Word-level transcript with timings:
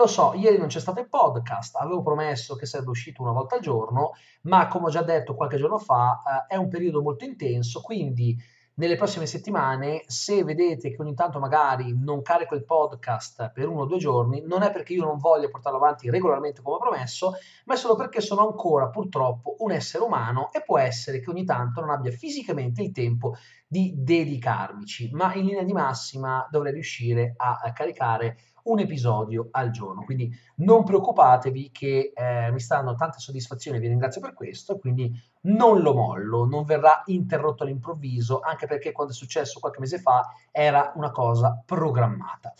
Lo 0.00 0.06
so, 0.06 0.32
ieri 0.32 0.56
non 0.56 0.68
c'è 0.68 0.80
stato 0.80 0.98
il 1.00 1.10
podcast, 1.10 1.76
avevo 1.76 2.00
promesso 2.00 2.56
che 2.56 2.64
sarebbe 2.64 2.88
uscito 2.88 3.20
una 3.20 3.32
volta 3.32 3.56
al 3.56 3.60
giorno, 3.60 4.12
ma 4.44 4.66
come 4.66 4.86
ho 4.86 4.88
già 4.88 5.02
detto 5.02 5.34
qualche 5.34 5.58
giorno 5.58 5.76
fa, 5.76 6.46
eh, 6.48 6.54
è 6.54 6.56
un 6.56 6.70
periodo 6.70 7.02
molto 7.02 7.26
intenso, 7.26 7.82
quindi 7.82 8.34
nelle 8.76 8.96
prossime 8.96 9.26
settimane, 9.26 10.04
se 10.06 10.42
vedete 10.42 10.88
che 10.88 11.02
ogni 11.02 11.12
tanto 11.12 11.38
magari 11.38 11.94
non 11.94 12.22
carico 12.22 12.54
il 12.54 12.64
podcast 12.64 13.50
per 13.52 13.68
uno 13.68 13.82
o 13.82 13.84
due 13.84 13.98
giorni, 13.98 14.42
non 14.46 14.62
è 14.62 14.72
perché 14.72 14.94
io 14.94 15.04
non 15.04 15.18
voglio 15.18 15.50
portarlo 15.50 15.76
avanti 15.76 16.08
regolarmente 16.08 16.62
come 16.62 16.78
promesso, 16.78 17.34
ma 17.66 17.74
è 17.74 17.76
solo 17.76 17.94
perché 17.94 18.22
sono 18.22 18.48
ancora 18.48 18.88
purtroppo 18.88 19.56
un 19.58 19.70
essere 19.70 20.02
umano 20.02 20.50
e 20.50 20.62
può 20.62 20.78
essere 20.78 21.20
che 21.20 21.28
ogni 21.28 21.44
tanto 21.44 21.82
non 21.82 21.90
abbia 21.90 22.10
fisicamente 22.10 22.80
il 22.80 22.90
tempo 22.90 23.34
di 23.66 23.92
dedicarmici, 23.98 25.10
ma 25.12 25.34
in 25.34 25.44
linea 25.44 25.62
di 25.62 25.74
massima 25.74 26.48
dovrei 26.50 26.72
riuscire 26.72 27.34
a 27.36 27.70
caricare 27.74 28.38
un 28.64 28.78
episodio 28.78 29.48
al 29.50 29.70
giorno. 29.70 30.04
Quindi 30.04 30.30
non 30.56 30.84
preoccupatevi 30.84 31.70
che 31.70 32.12
eh, 32.14 32.50
mi 32.50 32.60
stanno 32.60 32.94
tante 32.94 33.18
soddisfazioni, 33.18 33.78
vi 33.78 33.88
ringrazio 33.88 34.20
per 34.20 34.34
questo, 34.34 34.78
quindi 34.78 35.12
non 35.42 35.80
lo 35.80 35.94
mollo, 35.94 36.44
non 36.44 36.64
verrà 36.64 37.02
interrotto 37.06 37.62
all'improvviso, 37.62 38.40
anche 38.40 38.66
perché 38.66 38.92
quando 38.92 39.12
è 39.12 39.16
successo 39.16 39.60
qualche 39.60 39.80
mese 39.80 39.98
fa 39.98 40.32
era 40.50 40.92
una 40.96 41.10
cosa 41.10 41.62
programmata. 41.64 42.52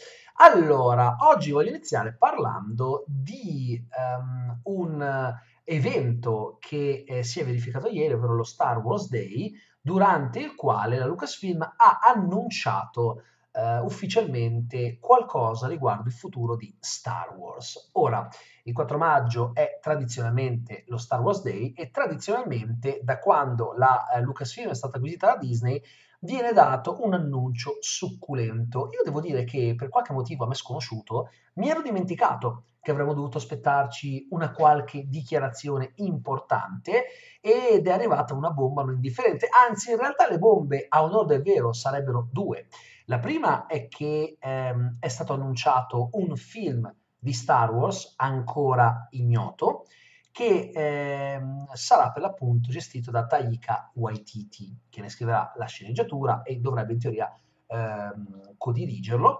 Allora, 0.42 1.16
oggi 1.20 1.50
voglio 1.50 1.68
iniziare 1.68 2.14
parlando 2.18 3.04
di 3.06 3.86
um, 4.18 4.58
un 4.64 5.34
evento 5.64 6.56
che 6.58 7.04
eh, 7.06 7.22
si 7.22 7.40
è 7.40 7.44
verificato 7.44 7.88
ieri, 7.88 8.14
ovvero 8.14 8.34
lo 8.34 8.42
Star 8.42 8.78
Wars 8.78 9.08
Day, 9.10 9.52
durante 9.80 10.40
il 10.40 10.54
quale 10.54 10.98
la 10.98 11.06
Lucasfilm 11.06 11.62
ha 11.62 11.98
annunciato 12.02 13.22
eh, 13.52 13.78
ufficialmente 13.78 14.98
qualcosa 15.00 15.68
riguardo 15.68 16.08
il 16.08 16.14
futuro 16.14 16.56
di 16.56 16.74
Star 16.78 17.36
Wars. 17.36 17.90
Ora, 17.92 18.28
il 18.64 18.72
4 18.72 18.98
maggio 18.98 19.50
è 19.54 19.78
tradizionalmente 19.80 20.84
lo 20.88 20.98
Star 20.98 21.20
Wars 21.20 21.42
Day 21.42 21.72
e 21.76 21.90
tradizionalmente 21.90 23.00
da 23.02 23.18
quando 23.18 23.72
la 23.76 24.08
eh, 24.08 24.20
Lucasfilm 24.20 24.70
è 24.70 24.74
stata 24.74 24.96
acquisita 24.96 25.32
da 25.32 25.36
Disney 25.36 25.82
viene 26.20 26.52
dato 26.52 27.02
un 27.04 27.14
annuncio 27.14 27.76
succulento. 27.80 28.90
Io 28.92 29.02
devo 29.04 29.20
dire 29.20 29.44
che 29.44 29.74
per 29.76 29.88
qualche 29.88 30.12
motivo 30.12 30.44
a 30.44 30.48
me 30.48 30.54
sconosciuto 30.54 31.30
mi 31.54 31.68
ero 31.68 31.82
dimenticato 31.82 32.64
che 32.82 32.90
avremmo 32.90 33.12
dovuto 33.12 33.38
aspettarci 33.38 34.28
una 34.30 34.52
qualche 34.52 35.06
dichiarazione 35.06 35.92
importante 35.96 37.04
ed 37.40 37.86
è 37.86 37.90
arrivata 37.90 38.34
una 38.34 38.50
bomba 38.50 38.82
non 38.82 38.94
indifferente. 38.94 39.48
Anzi, 39.68 39.90
in 39.90 39.98
realtà 39.98 40.28
le 40.28 40.38
bombe, 40.38 40.86
a 40.88 41.02
onore 41.02 41.26
del 41.26 41.42
vero, 41.42 41.72
sarebbero 41.72 42.28
due. 42.30 42.68
La 43.10 43.18
prima 43.18 43.66
è 43.66 43.88
che 43.88 44.36
ehm, 44.38 44.98
è 45.00 45.08
stato 45.08 45.32
annunciato 45.32 46.10
un 46.12 46.36
film 46.36 46.94
di 47.18 47.32
Star 47.32 47.72
Wars 47.72 48.14
ancora 48.16 49.08
ignoto 49.10 49.86
che 50.30 50.70
ehm, 50.72 51.72
sarà 51.72 52.12
per 52.12 52.22
l'appunto 52.22 52.70
gestito 52.70 53.10
da 53.10 53.26
Taika 53.26 53.90
Waititi 53.94 54.82
che 54.88 55.00
ne 55.00 55.08
scriverà 55.08 55.52
la 55.56 55.64
sceneggiatura 55.64 56.42
e 56.42 56.58
dovrebbe 56.58 56.92
in 56.92 56.98
teoria 57.00 57.36
ehm, 57.66 58.54
codirigerlo. 58.56 59.38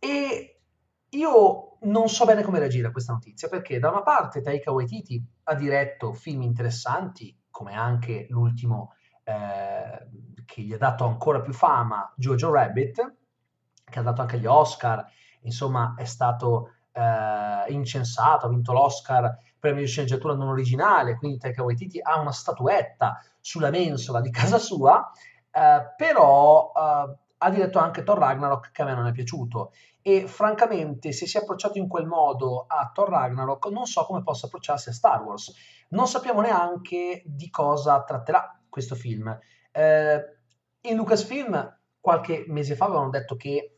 E 0.00 0.60
io 1.10 1.76
non 1.82 2.08
so 2.08 2.24
bene 2.24 2.42
come 2.42 2.58
reagire 2.58 2.88
a 2.88 2.90
questa 2.90 3.12
notizia 3.12 3.48
perché 3.48 3.78
da 3.78 3.90
una 3.90 4.02
parte 4.02 4.40
Taika 4.40 4.72
Waititi 4.72 5.24
ha 5.44 5.54
diretto 5.54 6.12
film 6.12 6.42
interessanti 6.42 7.38
come 7.50 7.74
anche 7.74 8.26
l'ultimo 8.30 8.94
eh, 9.22 10.08
che 10.44 10.62
gli 10.62 10.72
ha 10.72 10.78
dato 10.78 11.04
ancora 11.04 11.40
più 11.40 11.52
fama, 11.52 12.12
Jojo 12.16 12.52
Rabbit, 12.52 13.14
che 13.84 13.98
ha 13.98 14.02
dato 14.02 14.20
anche 14.20 14.38
gli 14.38 14.46
Oscar, 14.46 15.04
insomma 15.42 15.94
è 15.96 16.04
stato 16.04 16.72
eh, 16.92 17.72
incensato, 17.72 18.46
ha 18.46 18.48
vinto 18.48 18.72
l'Oscar 18.72 19.38
premio 19.58 19.82
di 19.82 19.88
sceneggiatura 19.88 20.34
non 20.34 20.48
originale, 20.48 21.16
quindi 21.16 21.38
Taika 21.38 21.62
Waititi 21.62 21.98
ha 22.00 22.20
una 22.20 22.32
statuetta 22.32 23.22
sulla 23.40 23.70
mensola 23.70 24.20
di 24.20 24.30
casa 24.30 24.58
sua, 24.58 25.10
eh, 25.50 25.94
però 25.96 26.72
eh, 26.74 27.16
ha 27.38 27.50
diretto 27.50 27.78
anche 27.78 28.02
Thor 28.02 28.18
Ragnarok 28.18 28.70
che 28.72 28.82
a 28.82 28.84
me 28.84 28.94
non 28.94 29.06
è 29.06 29.12
piaciuto 29.12 29.72
e 30.06 30.26
francamente 30.26 31.12
se 31.12 31.26
si 31.26 31.38
è 31.38 31.40
approcciato 31.40 31.78
in 31.78 31.88
quel 31.88 32.06
modo 32.06 32.66
a 32.68 32.90
Thor 32.92 33.08
Ragnarok 33.08 33.66
non 33.70 33.86
so 33.86 34.04
come 34.04 34.22
possa 34.22 34.46
approcciarsi 34.46 34.90
a 34.90 34.92
Star 34.92 35.22
Wars. 35.22 35.54
Non 35.88 36.06
sappiamo 36.06 36.42
neanche 36.42 37.22
di 37.24 37.48
cosa 37.48 38.02
tratterà 38.04 38.60
questo 38.68 38.94
film. 38.94 39.34
Eh, 39.72 40.33
in 40.86 40.96
Lucasfilm 40.96 41.78
qualche 42.00 42.44
mese 42.48 42.76
fa 42.76 42.86
avevano 42.86 43.10
detto 43.10 43.36
che 43.36 43.76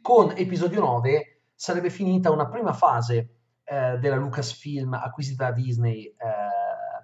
con 0.00 0.32
episodio 0.36 0.80
9 0.80 1.42
sarebbe 1.54 1.90
finita 1.90 2.30
una 2.30 2.48
prima 2.48 2.72
fase 2.72 3.28
eh, 3.64 3.98
della 3.98 4.16
Lucasfilm 4.16 4.94
acquisita 4.94 5.46
da 5.46 5.52
Disney 5.52 6.04
eh, 6.04 6.14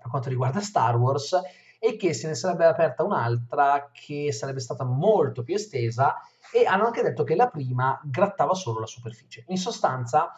per 0.01 0.09
quanto 0.09 0.29
riguarda 0.29 0.61
Star 0.61 0.97
Wars 0.97 1.39
e 1.79 1.97
che 1.97 2.15
se 2.15 2.29
ne 2.29 2.35
sarebbe 2.35 2.65
aperta 2.65 3.03
un'altra 3.03 3.91
che 3.93 4.33
sarebbe 4.33 4.61
stata 4.61 4.85
molto 4.85 5.43
più 5.43 5.55
estesa 5.55 6.17
e 6.51 6.65
hanno 6.65 6.87
anche 6.87 7.03
detto 7.03 7.25
che 7.25 7.35
la 7.35 7.49
prima 7.49 8.01
grattava 8.05 8.55
solo 8.55 8.81
la 8.81 8.87
superficie. 8.87 9.45
In 9.49 9.59
sostanza 9.59 10.33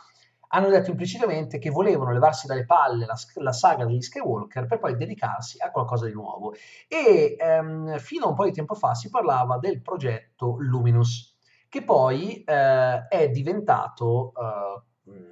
hanno 0.48 0.68
detto 0.68 0.90
implicitamente 0.90 1.58
che 1.58 1.70
volevano 1.70 2.12
levarsi 2.12 2.46
dalle 2.46 2.64
palle 2.64 3.06
la, 3.06 3.16
la, 3.34 3.52
saga 3.52 3.84
degli 3.84 4.00
Skywalker 4.00 4.66
per 4.66 4.78
poi 4.78 4.96
dedicarsi 4.96 5.60
a 5.60 5.70
qualcosa 5.70 6.06
di 6.06 6.12
nuovo. 6.12 6.54
E 6.88 7.36
ehm, 7.38 7.98
fino 7.98 8.26
a 8.26 8.28
un 8.28 8.34
po' 8.34 8.44
di 8.44 8.52
tempo 8.52 8.74
fa 8.74 8.94
si 8.94 9.10
parlava 9.10 9.58
del 9.58 9.80
progetto 9.80 10.56
Luminous, 10.58 11.36
che 11.68 11.82
poi 11.82 12.42
eh, 12.44 13.08
è 13.08 13.28
diventato 13.30 14.32
eh, 14.36 14.82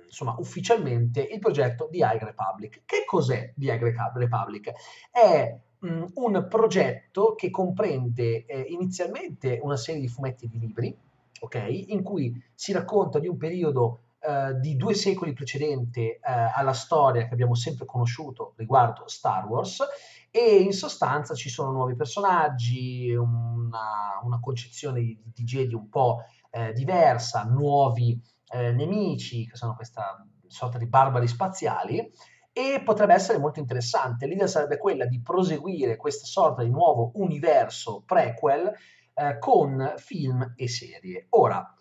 insomma, 0.07 0.37
ufficialmente 0.39 1.21
il 1.21 1.39
progetto 1.39 1.89
di 1.91 1.99
High 1.99 2.23
Republic. 2.23 2.83
Che 2.85 3.05
cos'è 3.07 3.53
di 3.55 3.67
High 3.67 3.83
Republic? 4.15 4.73
È 5.11 5.59
mh, 5.79 6.05
un 6.15 6.47
progetto 6.49 7.35
che 7.35 7.51
comprende 7.51 8.47
eh, 8.47 8.61
inizialmente 8.61 9.59
una 9.63 9.77
serie 9.77 10.01
di 10.01 10.09
fumetti 10.09 10.49
di 10.49 10.59
libri, 10.59 10.97
ok, 11.41 11.67
in 11.89 12.03
cui 12.03 12.41
si 12.55 12.73
racconta 12.73 13.19
di 13.19 13.29
un 13.29 13.37
periodo 13.37 14.01
eh, 14.27 14.59
di 14.59 14.77
due 14.77 14.95
secoli 14.95 15.35
precedente 15.35 16.01
eh, 16.01 16.21
alla 16.23 16.73
storia 16.73 17.27
che 17.27 17.35
abbiamo 17.35 17.55
sempre 17.55 17.85
conosciuto 17.85 18.55
riguardo 18.57 19.07
Star 19.07 19.47
Wars 19.47 19.83
e 20.31 20.61
in 20.61 20.73
sostanza 20.73 21.35
ci 21.35 21.51
sono 21.51 21.71
nuovi 21.71 21.95
personaggi, 21.95 23.15
una, 23.15 24.19
una 24.23 24.41
concezione 24.41 25.01
di, 25.01 25.21
di, 25.23 25.45
Jedi 25.45 25.75
un 25.75 25.89
po' 25.91 26.23
eh, 26.51 26.73
diversa, 26.73 27.45
nuovi 27.45 28.19
eh, 28.49 28.73
nemici 28.73 29.47
che 29.47 29.57
sono 29.57 29.75
questa 29.75 30.27
sorta 30.47 30.79
di 30.79 30.87
barbari 30.87 31.29
spaziali 31.29 32.11
e 32.51 32.83
potrebbe 32.83 33.15
essere 33.15 33.39
molto 33.39 33.61
interessante. 33.61 34.27
L'idea 34.27 34.47
sarebbe 34.47 34.79
quella 34.79 35.05
di 35.05 35.21
proseguire 35.21 35.97
questa 35.97 36.25
sorta 36.25 36.63
di 36.63 36.71
nuovo 36.71 37.13
universo 37.17 38.03
prequel 38.07 38.73
eh, 39.13 39.39
con 39.39 39.95
film 39.99 40.55
e 40.57 40.69
serie. 40.69 41.27
Ora, 41.31 41.75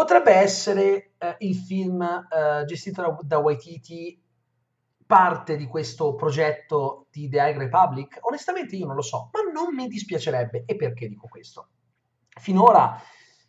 Potrebbe 0.00 0.32
essere 0.32 1.12
eh, 1.18 1.36
il 1.40 1.54
film 1.54 2.00
eh, 2.00 2.64
gestito 2.64 3.02
da, 3.02 3.18
da 3.20 3.36
Waititi 3.36 4.18
parte 5.04 5.56
di 5.58 5.66
questo 5.66 6.14
progetto 6.14 7.08
di 7.10 7.28
The 7.28 7.36
High 7.36 7.58
Republic? 7.58 8.16
Onestamente 8.22 8.76
io 8.76 8.86
non 8.86 8.94
lo 8.94 9.02
so, 9.02 9.28
ma 9.30 9.40
non 9.52 9.74
mi 9.74 9.88
dispiacerebbe. 9.88 10.62
E 10.64 10.74
perché 10.74 11.06
dico 11.06 11.28
questo? 11.28 11.68
Finora, 12.30 12.98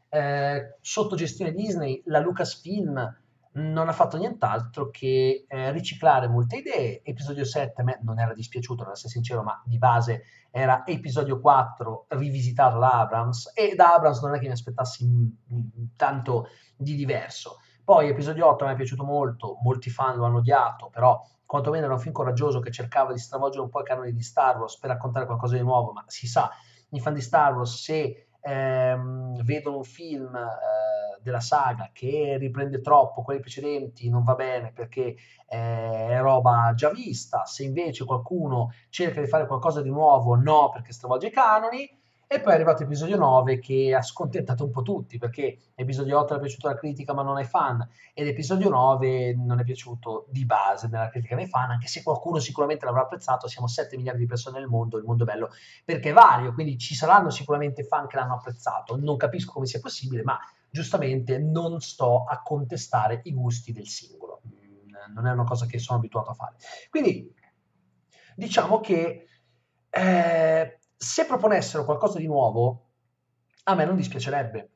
eh, 0.09 0.75
sotto 0.81 1.15
gestione 1.15 1.53
Disney, 1.53 2.01
la 2.07 2.19
Lucasfilm 2.19 3.20
non 3.53 3.89
ha 3.89 3.91
fatto 3.91 4.17
nient'altro 4.17 4.89
che 4.89 5.45
eh, 5.47 5.71
riciclare 5.71 6.27
molte 6.27 6.57
idee. 6.57 7.01
Episodio 7.03 7.43
7 7.43 7.81
a 7.81 7.83
me 7.83 7.99
non 8.03 8.19
era 8.19 8.33
dispiaciuto, 8.33 8.83
per 8.83 8.93
essere 8.93 9.09
sincero, 9.09 9.43
ma 9.43 9.61
di 9.65 9.77
base 9.77 10.23
era 10.51 10.85
episodio 10.85 11.39
4 11.39 12.05
rivisitato 12.09 12.79
da 12.79 12.99
Abrams 12.99 13.51
e 13.53 13.75
da 13.75 13.93
Abrams 13.93 14.21
non 14.21 14.35
è 14.35 14.39
che 14.39 14.45
mi 14.45 14.53
aspettassi 14.53 15.05
m- 15.05 15.35
m- 15.47 15.87
tanto 15.95 16.47
di 16.77 16.95
diverso. 16.95 17.57
Poi 17.83 18.07
episodio 18.09 18.47
8 18.47 18.65
mi 18.65 18.71
è 18.71 18.75
piaciuto 18.75 19.03
molto, 19.03 19.57
molti 19.63 19.89
fan 19.89 20.15
lo 20.15 20.25
hanno 20.25 20.37
odiato, 20.37 20.89
però 20.89 21.21
quantomeno 21.45 21.85
era 21.85 21.93
un 21.93 21.99
film 21.99 22.13
coraggioso 22.13 22.59
che 22.59 22.71
cercava 22.71 23.11
di 23.11 23.19
stravolgere 23.19 23.63
un 23.63 23.69
po' 23.69 23.81
i 23.81 23.83
canoni 23.83 24.13
di 24.13 24.21
Star 24.21 24.57
Wars 24.57 24.77
per 24.77 24.91
raccontare 24.91 25.25
qualcosa 25.25 25.55
di 25.57 25.63
nuovo, 25.63 25.91
ma 25.91 26.03
si 26.07 26.27
sa, 26.27 26.49
i 26.91 26.99
fan 27.01 27.13
di 27.13 27.21
Star 27.21 27.53
Wars 27.53 27.81
se 27.83 28.27
ehm, 28.39 29.43
vedono 29.43 29.77
un 29.77 29.83
film... 29.83 30.33
Eh, 30.35 30.80
della 31.21 31.39
saga 31.39 31.89
che 31.93 32.37
riprende 32.39 32.81
troppo 32.81 33.21
quelli 33.21 33.39
precedenti 33.39 34.09
non 34.09 34.23
va 34.23 34.35
bene 34.35 34.71
perché 34.71 35.15
è 35.47 36.17
roba 36.21 36.71
già 36.75 36.89
vista, 36.89 37.45
se 37.45 37.63
invece 37.63 38.05
qualcuno 38.05 38.73
cerca 38.89 39.19
di 39.19 39.27
fare 39.27 39.47
qualcosa 39.47 39.81
di 39.81 39.89
nuovo 39.89 40.35
no 40.35 40.69
perché 40.69 40.93
stravolge 40.93 41.27
i 41.27 41.31
canoni, 41.31 41.99
e 42.33 42.39
poi 42.39 42.53
è 42.53 42.55
arrivato 42.55 42.83
l'episodio 42.83 43.17
9 43.17 43.59
che 43.59 43.93
ha 43.93 44.01
scontentato 44.01 44.63
un 44.63 44.71
po' 44.71 44.83
tutti 44.83 45.17
perché 45.17 45.57
l'episodio 45.75 46.17
8 46.19 46.35
è 46.35 46.39
piaciuto 46.39 46.67
alla 46.67 46.77
critica 46.77 47.13
ma 47.13 47.23
non 47.23 47.35
ai 47.35 47.43
fan. 47.43 47.85
E 48.13 48.23
l'episodio 48.23 48.69
9 48.69 49.35
non 49.35 49.59
è 49.59 49.65
piaciuto 49.65 50.27
di 50.29 50.45
base 50.45 50.87
nella 50.87 51.09
critica 51.09 51.35
nei 51.35 51.47
fan 51.47 51.71
anche 51.71 51.87
se 51.87 52.01
qualcuno 52.01 52.39
sicuramente 52.39 52.85
l'avrà 52.85 53.01
apprezzato. 53.01 53.49
Siamo 53.49 53.67
7 53.67 53.97
miliardi 53.97 54.21
di 54.21 54.27
persone 54.27 54.59
nel 54.59 54.69
mondo 54.69 54.97
il 54.97 55.03
mondo 55.03 55.25
bello 55.25 55.49
perché 55.83 56.11
è 56.11 56.13
vario 56.13 56.53
quindi 56.53 56.77
ci 56.77 56.95
saranno 56.95 57.29
sicuramente 57.31 57.83
fan 57.83 58.07
che 58.07 58.15
l'hanno 58.15 58.35
apprezzato. 58.35 58.95
Non 58.95 59.17
capisco 59.17 59.51
come 59.51 59.65
sia 59.65 59.81
possibile 59.81 60.23
ma 60.23 60.39
giustamente 60.71 61.37
non 61.37 61.79
sto 61.81 62.23
a 62.23 62.41
contestare 62.41 63.21
i 63.25 63.33
gusti 63.33 63.71
del 63.71 63.87
singolo 63.87 64.41
mm, 64.47 65.13
non 65.13 65.27
è 65.27 65.31
una 65.31 65.43
cosa 65.43 65.65
che 65.65 65.77
sono 65.77 65.99
abituato 65.99 66.31
a 66.31 66.33
fare 66.33 66.55
quindi 66.89 67.31
diciamo 68.35 68.79
che 68.79 69.27
eh, 69.89 70.79
se 70.95 71.25
proponessero 71.25 71.83
qualcosa 71.83 72.17
di 72.17 72.27
nuovo, 72.27 72.89
a 73.63 73.75
me 73.75 73.85
non 73.85 73.95
dispiacerebbe. 73.95 74.71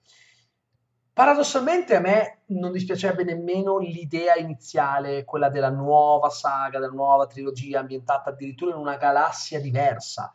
Paradossalmente 1.13 1.95
a 1.95 2.01
me 2.01 2.41
non 2.48 2.74
dispiacerebbe 2.74 3.24
nemmeno 3.24 3.77
l'idea 3.77 4.36
iniziale, 4.36 5.24
quella 5.24 5.50
della 5.50 5.69
nuova 5.69 6.30
saga, 6.30 6.80
della 6.80 6.91
nuova 6.91 7.25
trilogia 7.25 7.80
ambientata 7.80 8.31
addirittura 8.31 8.71
in 8.71 8.81
una 8.81 8.98
galassia 8.98 9.62
diversa. 9.62 10.33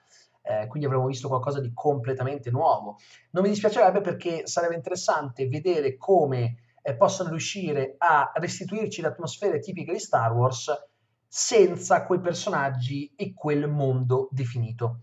Eh, 0.50 0.66
quindi 0.66 0.88
avremmo 0.88 1.06
visto 1.06 1.28
qualcosa 1.28 1.60
di 1.60 1.70
completamente 1.72 2.50
nuovo. 2.50 2.96
Non 3.30 3.44
mi 3.44 3.50
dispiacerebbe 3.50 4.00
perché 4.00 4.48
sarebbe 4.48 4.74
interessante 4.74 5.46
vedere 5.46 5.96
come 5.96 6.56
eh, 6.82 6.96
possono 6.96 7.28
riuscire 7.28 7.94
a 7.98 8.32
restituirci 8.34 9.00
le 9.00 9.08
atmosfere 9.08 9.60
tipiche 9.60 9.92
di 9.92 10.00
Star 10.00 10.32
Wars 10.32 10.72
senza 11.28 12.04
quei 12.04 12.18
personaggi 12.18 13.12
e 13.14 13.32
quel 13.32 13.68
mondo 13.68 14.28
definito. 14.32 15.02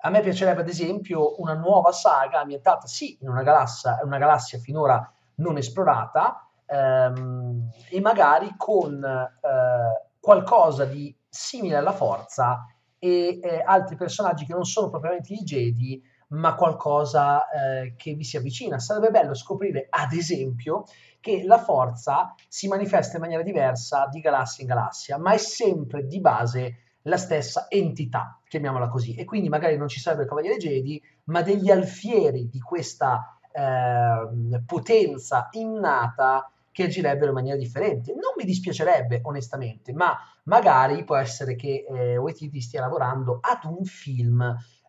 A 0.00 0.08
me 0.08 0.22
piacerebbe, 0.22 0.62
ad 0.62 0.68
esempio, 0.68 1.38
una 1.42 1.54
nuova 1.54 1.92
saga 1.92 2.40
ambientata 2.40 2.86
sì 2.86 3.18
in 3.20 3.28
una 3.28 3.42
galassia, 3.42 3.98
una 4.02 4.18
galassia 4.18 4.58
finora 4.58 5.12
non 5.36 5.58
esplorata 5.58 6.48
ehm, 6.64 7.68
e 7.90 8.00
magari 8.00 8.54
con 8.56 9.04
eh, 9.04 10.08
qualcosa 10.18 10.86
di 10.86 11.14
simile 11.28 11.76
alla 11.76 11.92
forza 11.92 12.64
e 12.98 13.38
eh, 13.42 13.62
altri 13.64 13.96
personaggi 13.96 14.44
che 14.44 14.52
non 14.52 14.64
sono 14.64 14.90
propriamente 14.90 15.32
i 15.32 15.42
Jedi, 15.42 16.02
ma 16.28 16.54
qualcosa 16.54 17.48
eh, 17.48 17.94
che 17.96 18.14
vi 18.14 18.24
si 18.24 18.36
avvicina. 18.36 18.78
Sarebbe 18.78 19.10
bello 19.10 19.34
scoprire, 19.34 19.86
ad 19.88 20.12
esempio, 20.12 20.84
che 21.20 21.44
la 21.44 21.58
forza 21.58 22.34
si 22.48 22.68
manifesta 22.68 23.16
in 23.16 23.22
maniera 23.22 23.42
diversa 23.42 24.08
di 24.10 24.20
galassia 24.20 24.62
in 24.62 24.68
galassia, 24.68 25.18
ma 25.18 25.32
è 25.32 25.38
sempre 25.38 26.06
di 26.06 26.20
base 26.20 26.78
la 27.02 27.16
stessa 27.16 27.66
entità, 27.68 28.40
chiamiamola 28.48 28.88
così, 28.88 29.14
e 29.14 29.24
quindi 29.24 29.48
magari 29.48 29.76
non 29.76 29.88
ci 29.88 30.00
sarebbe 30.00 30.22
il 30.22 30.28
Cavaliere 30.28 30.56
Jedi, 30.56 31.00
ma 31.24 31.42
degli 31.42 31.70
alfieri 31.70 32.48
di 32.48 32.58
questa 32.60 33.38
eh, 33.52 34.62
potenza 34.64 35.48
innata 35.52 36.50
che 36.76 36.84
agirebbero 36.84 37.28
in 37.28 37.32
maniera 37.32 37.56
differente. 37.56 38.12
Non 38.12 38.34
mi 38.36 38.44
dispiacerebbe, 38.44 39.20
onestamente, 39.22 39.94
ma 39.94 40.14
magari 40.42 41.04
può 41.04 41.16
essere 41.16 41.56
che 41.56 41.86
eh, 41.88 42.18
Waititi 42.18 42.60
stia 42.60 42.82
lavorando 42.82 43.38
ad 43.40 43.64
un 43.64 43.82
film 43.86 44.42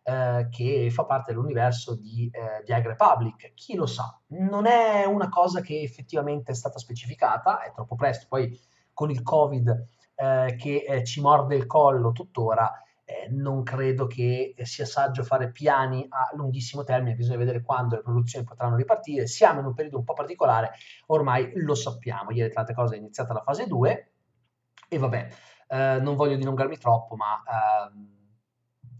eh, 0.04 0.48
che 0.52 0.90
fa 0.92 1.06
parte 1.06 1.32
dell'universo 1.32 1.96
di, 1.96 2.30
eh, 2.30 2.62
di 2.66 2.74
High 2.74 2.86
Republic. 2.86 3.54
Chi 3.54 3.76
lo 3.76 3.86
sa? 3.86 4.20
Non 4.32 4.66
è 4.66 5.06
una 5.06 5.30
cosa 5.30 5.62
che 5.62 5.80
effettivamente 5.80 6.52
è 6.52 6.56
stata 6.56 6.78
specificata, 6.78 7.62
è 7.62 7.72
troppo 7.72 7.96
presto, 7.96 8.26
poi 8.28 8.60
con 8.92 9.10
il 9.10 9.24
Covid 9.24 9.88
eh, 10.16 10.56
che 10.60 10.84
eh, 10.86 11.06
ci 11.06 11.22
morde 11.22 11.56
il 11.56 11.68
collo 11.68 12.12
tuttora, 12.12 12.70
eh, 13.10 13.30
non 13.30 13.64
credo 13.64 14.06
che 14.06 14.54
sia 14.64 14.86
saggio 14.86 15.24
fare 15.24 15.50
piani 15.50 16.06
a 16.10 16.30
lunghissimo 16.36 16.84
termine, 16.84 17.16
bisogna 17.16 17.38
vedere 17.38 17.62
quando 17.62 17.96
le 17.96 18.02
produzioni 18.02 18.46
potranno 18.46 18.76
ripartire. 18.76 19.28
Siamo 19.28 19.62
in 19.62 19.66
un 19.68 19.74
periodo 19.74 20.00
un 20.00 20.04
po' 20.04 20.12
particolare, 20.12 20.72
ormai 21.06 21.54
lo 21.56 21.74
sappiamo. 21.74 22.32
Ieri, 22.32 22.52
tra 22.52 22.62
altre 22.62 22.76
cose, 22.76 22.96
è 22.96 22.98
iniziata 22.98 23.32
la 23.32 23.44
fase 23.44 23.66
2 23.66 24.12
e 24.90 24.98
vabbè, 24.98 25.28
eh, 25.70 26.00
non 26.02 26.16
voglio 26.16 26.36
dilungarmi 26.36 26.78
troppo, 26.78 27.16
ma 27.16 27.42
ehm, 27.88 28.17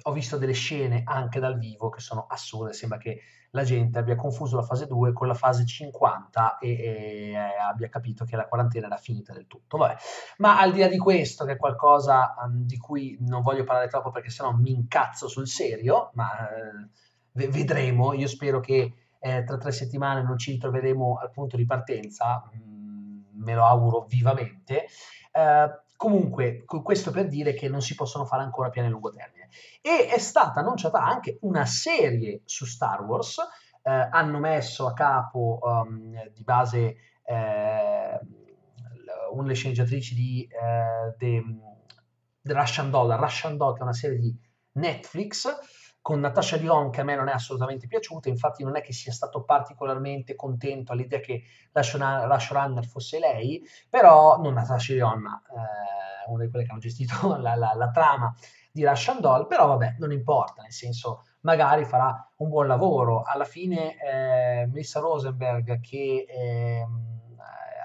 ho 0.04 0.12
visto 0.12 0.38
delle 0.38 0.54
scene 0.54 1.02
anche 1.06 1.40
dal 1.40 1.58
vivo 1.58 1.90
che 1.90 2.00
sono 2.00 2.26
assurde, 2.28 2.74
sembra 2.74 2.98
che 2.98 3.22
la 3.52 3.64
gente 3.64 3.98
abbia 3.98 4.16
confuso 4.16 4.56
la 4.56 4.62
fase 4.62 4.88
2 4.88 5.14
con 5.14 5.28
la 5.28 5.34
fase 5.34 5.66
50 5.66 6.58
e, 6.60 6.70
e 6.70 7.36
abbia 7.36 7.90
capito 7.90 8.26
che 8.26 8.36
la 8.36 8.48
quarantena 8.48 8.88
era 8.88 8.98
finita 8.98 9.34
del 9.34 9.48
tutto. 9.48 9.78
Vabbè. 9.78 9.96
Ma 10.38 10.60
al 10.60 10.74
di 10.74 10.80
là 10.80 10.88
di 10.88 10.98
questo, 10.98 11.46
che 11.46 11.54
è 11.54 11.58
qualcosa 11.58 12.36
um, 12.44 12.66
di 12.66 12.78
cui 12.78 13.18
non 13.22 13.42
voglio 13.42 13.64
parlare 13.64 13.88
troppo 13.88 14.12
perché 14.12 14.30
sennò 14.30 14.52
mi 14.52 14.72
incazzo 14.72 15.28
sul 15.28 15.48
serio, 15.48 16.12
ma 16.14 16.50
eh, 16.50 17.48
vedremo, 17.50 18.14
io 18.14 18.28
spero 18.28 18.60
che 18.60 18.94
eh, 19.20 19.44
tra 19.44 19.58
tre 19.58 19.72
settimane 19.72 20.22
non 20.22 20.38
ci 20.38 20.52
ritroveremo 20.52 21.18
al 21.22 21.32
punto 21.32 21.56
di 21.56 21.66
partenza, 21.66 22.44
mm, 22.54 23.42
me 23.44 23.54
lo 23.56 23.66
auguro 23.66 24.06
vivamente. 24.08 24.86
Eh, 25.32 25.86
Comunque, 25.98 26.64
questo 26.64 27.10
per 27.10 27.28
dire 27.28 27.56
che 27.56 27.68
non 27.68 27.82
si 27.82 27.96
possono 27.96 28.24
fare 28.24 28.44
ancora 28.44 28.70
piani 28.70 28.88
a 28.88 28.92
lungo 28.92 29.10
termine. 29.10 29.37
E 29.82 30.08
è 30.08 30.18
stata 30.18 30.60
annunciata 30.60 31.00
anche 31.00 31.38
una 31.42 31.66
serie 31.66 32.42
su 32.46 32.66
Star 32.66 33.04
Wars. 33.04 33.38
Eh, 33.84 33.92
hanno 33.92 34.40
messo 34.40 34.86
a 34.88 34.94
capo 34.94 35.60
um, 35.62 36.30
di 36.34 36.44
base 36.44 36.96
eh, 37.24 38.20
una 39.32 39.44
delle 39.44 39.54
sceneggiatrici 39.54 40.16
di 40.16 40.48
uh, 40.50 41.16
The, 41.18 41.44
The 42.42 42.54
Russian 42.54 42.90
Doll, 42.90 43.16
Russian 43.18 43.58
Doll, 43.58 43.74
che 43.74 43.80
è 43.80 43.84
una 43.84 43.94
serie 43.94 44.18
di 44.18 44.36
Netflix 44.74 45.48
con 46.08 46.22
Natasha 46.22 46.56
Lyon 46.56 46.90
che 46.90 47.02
a 47.02 47.04
me 47.04 47.18
non 47.18 47.28
è 47.28 47.34
assolutamente 47.34 47.86
piaciuta, 47.86 48.30
infatti 48.30 48.64
non 48.64 48.78
è 48.78 48.82
che 48.82 48.94
sia 48.94 49.12
stato 49.12 49.44
particolarmente 49.44 50.38
contento 50.38 50.94
all'idea 50.94 51.20
che 51.20 51.44
la 51.74 51.84
showrunner 51.84 52.86
fosse 52.86 53.20
lei, 53.20 53.62
però 53.90 54.38
non 54.38 54.54
Natasha 54.54 54.94
Lyon, 54.94 55.20
ma 55.20 55.42
eh, 55.50 56.32
una 56.32 56.46
di 56.46 56.50
quelle 56.50 56.64
che 56.64 56.72
hanno 56.72 56.80
gestito 56.80 57.36
la, 57.36 57.56
la, 57.56 57.74
la 57.76 57.90
trama 57.90 58.34
di 58.78 58.86
Russian 58.86 59.20
Doll, 59.20 59.48
però 59.48 59.66
vabbè, 59.66 59.96
non 59.98 60.12
importa, 60.12 60.62
nel 60.62 60.72
senso 60.72 61.24
magari 61.42 61.84
farà 61.84 62.30
un 62.38 62.50
buon 62.50 62.68
lavoro. 62.68 63.24
Alla 63.24 63.44
fine 63.44 63.96
eh, 64.00 64.68
Melissa 64.68 65.00
Rosenberg 65.00 65.80
che 65.82 66.26
eh, 66.30 66.86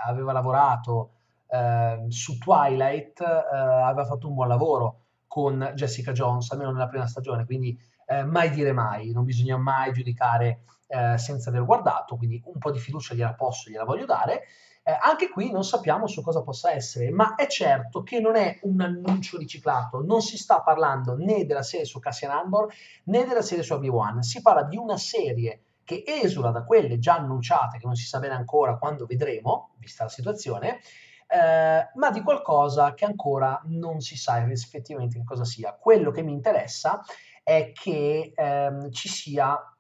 aveva 0.05 0.33
lavorato 0.33 1.13
eh, 1.49 2.05
su 2.09 2.37
Twilight 2.37 3.21
eh, 3.21 3.57
aveva 3.57 4.05
fatto 4.05 4.29
un 4.29 4.35
buon 4.35 4.49
lavoro 4.49 4.99
con 5.27 5.73
Jessica 5.75 6.13
Jones, 6.13 6.51
almeno 6.51 6.73
nella 6.73 6.89
prima 6.89 7.07
stagione, 7.07 7.47
quindi 7.47 7.79
eh, 8.07 8.25
mai 8.25 8.51
dire 8.51 8.73
mai, 8.73 9.13
non 9.13 9.25
bisogna 9.25 9.57
mai 9.57 9.93
giudicare 9.93 10.65
eh, 10.89 11.17
senza 11.17 11.49
aver 11.49 11.65
guardato, 11.65 12.17
quindi 12.17 12.43
un 12.45 12.59
po' 12.59 12.71
di 12.71 12.79
fiducia 12.79 13.15
gliela 13.15 13.33
posso, 13.33 13.71
gliela 13.71 13.85
voglio 13.85 14.05
dare. 14.05 14.43
Eh, 14.85 14.99
anche 15.01 15.29
qui 15.29 15.53
non 15.53 15.63
sappiamo 15.63 16.09
su 16.09 16.23
cosa 16.23 16.43
possa 16.43 16.73
essere, 16.73 17.11
ma 17.11 17.37
è 17.37 17.47
certo 17.47 18.03
che 18.03 18.19
non 18.19 18.35
è 18.35 18.59
un 18.63 18.81
annuncio 18.81 19.39
riciclato, 19.39 20.03
non 20.03 20.21
si 20.21 20.37
sta 20.37 20.61
parlando 20.61 21.17
né 21.17 21.47
della 21.47 21.63
serie 21.63 21.87
su 21.87 22.01
Cassian 22.01 22.33
Andor 22.33 22.73
né 23.05 23.25
della 23.25 23.43
serie 23.43 23.63
su 23.63 23.75
Obi-Wan, 23.75 24.23
si 24.23 24.43
parla 24.43 24.65
di 24.65 24.77
una 24.77 24.97
serie 24.97 25.63
che 25.85 26.03
esula 26.05 26.51
da 26.51 26.65
quelle 26.65 26.99
già 26.99 27.15
annunciate, 27.15 27.79
che 27.79 27.87
non 27.87 27.95
si 27.95 28.07
sa 28.07 28.19
bene 28.19 28.35
ancora 28.35 28.77
quando 28.77 29.07
vedremo, 29.07 29.75
vista 29.79 30.05
la 30.05 30.11
situazione, 30.11 30.81
eh, 31.29 31.91
ma 31.95 32.11
di 32.11 32.23
qualcosa 32.23 32.95
che 32.95 33.05
ancora 33.05 33.61
non 33.67 34.01
si 34.01 34.17
sa 34.17 34.45
effettivamente 34.51 35.19
che 35.19 35.25
cosa 35.25 35.45
sia. 35.45 35.75
Quello 35.75 36.11
che 36.11 36.23
mi 36.23 36.33
interessa 36.33 37.01
è 37.43 37.73
che 37.73 38.33
ehm, 38.35 38.91
ci 38.91 39.09
sia 39.09 39.72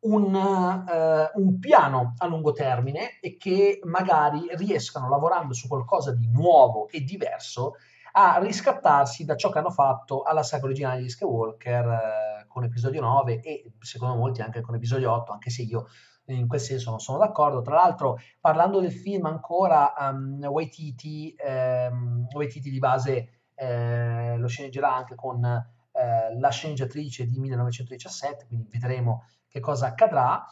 un, 0.00 0.34
uh, 0.34 1.40
un, 1.40 1.58
piano 1.58 2.14
a 2.18 2.26
lungo 2.26 2.52
termine 2.52 3.18
e 3.20 3.36
che 3.36 3.80
magari 3.84 4.48
riescano, 4.52 5.08
lavorando 5.08 5.52
su 5.52 5.68
qualcosa 5.68 6.12
di 6.12 6.28
nuovo 6.28 6.88
e 6.88 7.00
diverso, 7.00 7.74
a 8.12 8.38
riscattarsi 8.38 9.24
da 9.24 9.36
ciò 9.36 9.50
che 9.50 9.58
hanno 9.58 9.70
fatto 9.70 10.22
alla 10.22 10.42
saga 10.42 10.64
originale 10.64 11.02
di 11.02 11.08
Skywalker 11.08 11.86
uh, 11.86 12.48
con 12.48 12.64
episodio 12.64 13.00
9 13.00 13.40
e 13.40 13.72
secondo 13.80 14.16
molti 14.16 14.40
anche 14.40 14.60
con 14.60 14.74
episodio 14.74 15.12
8, 15.12 15.32
anche 15.32 15.50
se 15.50 15.62
io 15.62 15.86
in 16.26 16.46
quel 16.46 16.60
senso 16.60 16.90
non 16.90 17.00
sono 17.00 17.18
d'accordo. 17.18 17.60
Tra 17.60 17.74
l'altro, 17.74 18.18
parlando 18.40 18.80
del 18.80 18.92
film 18.92 19.26
ancora, 19.26 19.92
um, 19.98 20.44
Waititi, 20.44 21.34
um, 21.44 22.26
Waititi 22.32 22.70
di 22.70 22.78
base 22.78 23.40
eh, 23.60 24.36
lo 24.38 24.46
sceneggerà 24.46 24.94
anche 24.94 25.14
con 25.14 25.44
eh, 26.00 26.38
la 26.38 26.48
sceneggiatrice 26.48 27.26
di 27.26 27.38
1917, 27.38 28.46
quindi 28.46 28.68
vedremo 28.70 29.26
che 29.48 29.60
cosa 29.60 29.86
accadrà. 29.88 30.44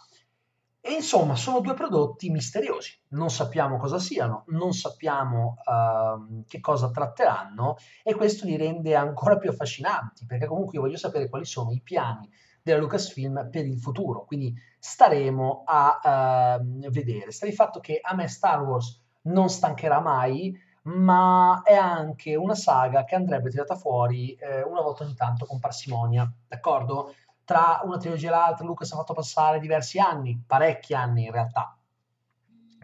E 0.81 0.93
insomma, 0.93 1.35
sono 1.37 1.61
due 1.61 1.75
prodotti 1.75 2.31
misteriosi, 2.31 2.99
non 3.09 3.31
sappiamo 3.31 3.79
cosa 3.79 3.99
siano, 3.99 4.45
non 4.49 4.73
sappiamo 4.73 5.57
uh, 5.65 6.45
che 6.47 6.61
cosa 6.61 6.91
tratteranno 6.91 7.77
e 8.03 8.15
questo 8.15 8.47
li 8.47 8.57
rende 8.57 8.95
ancora 8.95 9.39
più 9.39 9.51
affascinanti, 9.51 10.25
perché 10.25 10.47
comunque 10.47 10.77
io 10.77 10.83
voglio 10.83 10.97
sapere 10.97 11.29
quali 11.29 11.45
sono 11.45 11.73
i 11.73 11.81
piani 11.83 12.31
della 12.63 12.79
Lucasfilm 12.79 13.49
per 13.51 13.67
il 13.67 13.79
futuro. 13.79 14.25
Quindi 14.25 14.55
staremo 14.79 15.65
a 15.67 16.59
uh, 16.61 16.91
vedere. 16.91 17.33
Sta 17.33 17.47
di 17.47 17.53
fatto 17.53 17.81
che 17.81 17.99
a 18.01 18.15
me 18.15 18.29
Star 18.29 18.63
Wars 18.63 19.03
non 19.23 19.49
stancherà 19.49 20.01
mai, 20.01 20.57
ma 20.89 21.61
è 21.65 21.75
anche 21.75 22.35
una 22.35 22.55
saga 22.55 23.05
che 23.05 23.15
andrebbe 23.15 23.51
tirata 23.51 23.77
fuori 23.77 24.35
eh, 24.35 24.63
una 24.63 24.81
volta 24.81 25.05
ogni 25.05 25.15
tanto 25.15 25.45
con 25.45 25.59
parsimonia, 25.59 26.31
d'accordo? 26.49 27.15
Tra 27.45 27.81
una 27.85 27.99
trilogia 27.99 28.29
e 28.29 28.31
l'altra 28.31 28.65
Lucas 28.65 28.93
ha 28.93 28.97
fatto 28.97 29.13
passare 29.13 29.61
diversi 29.61 29.99
anni, 29.99 30.43
parecchi 30.47 30.95
anni 30.95 31.27
in 31.27 31.33
realtà. 31.33 31.77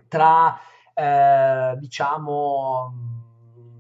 Tra, 0.09 0.59
eh, 0.93 1.77
diciamo, 1.79 2.95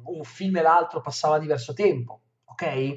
un 0.04 0.24
film 0.24 0.56
e 0.56 0.62
l'altro 0.62 1.00
passava 1.00 1.38
diverso 1.38 1.74
tempo, 1.74 2.20
ok? 2.46 2.96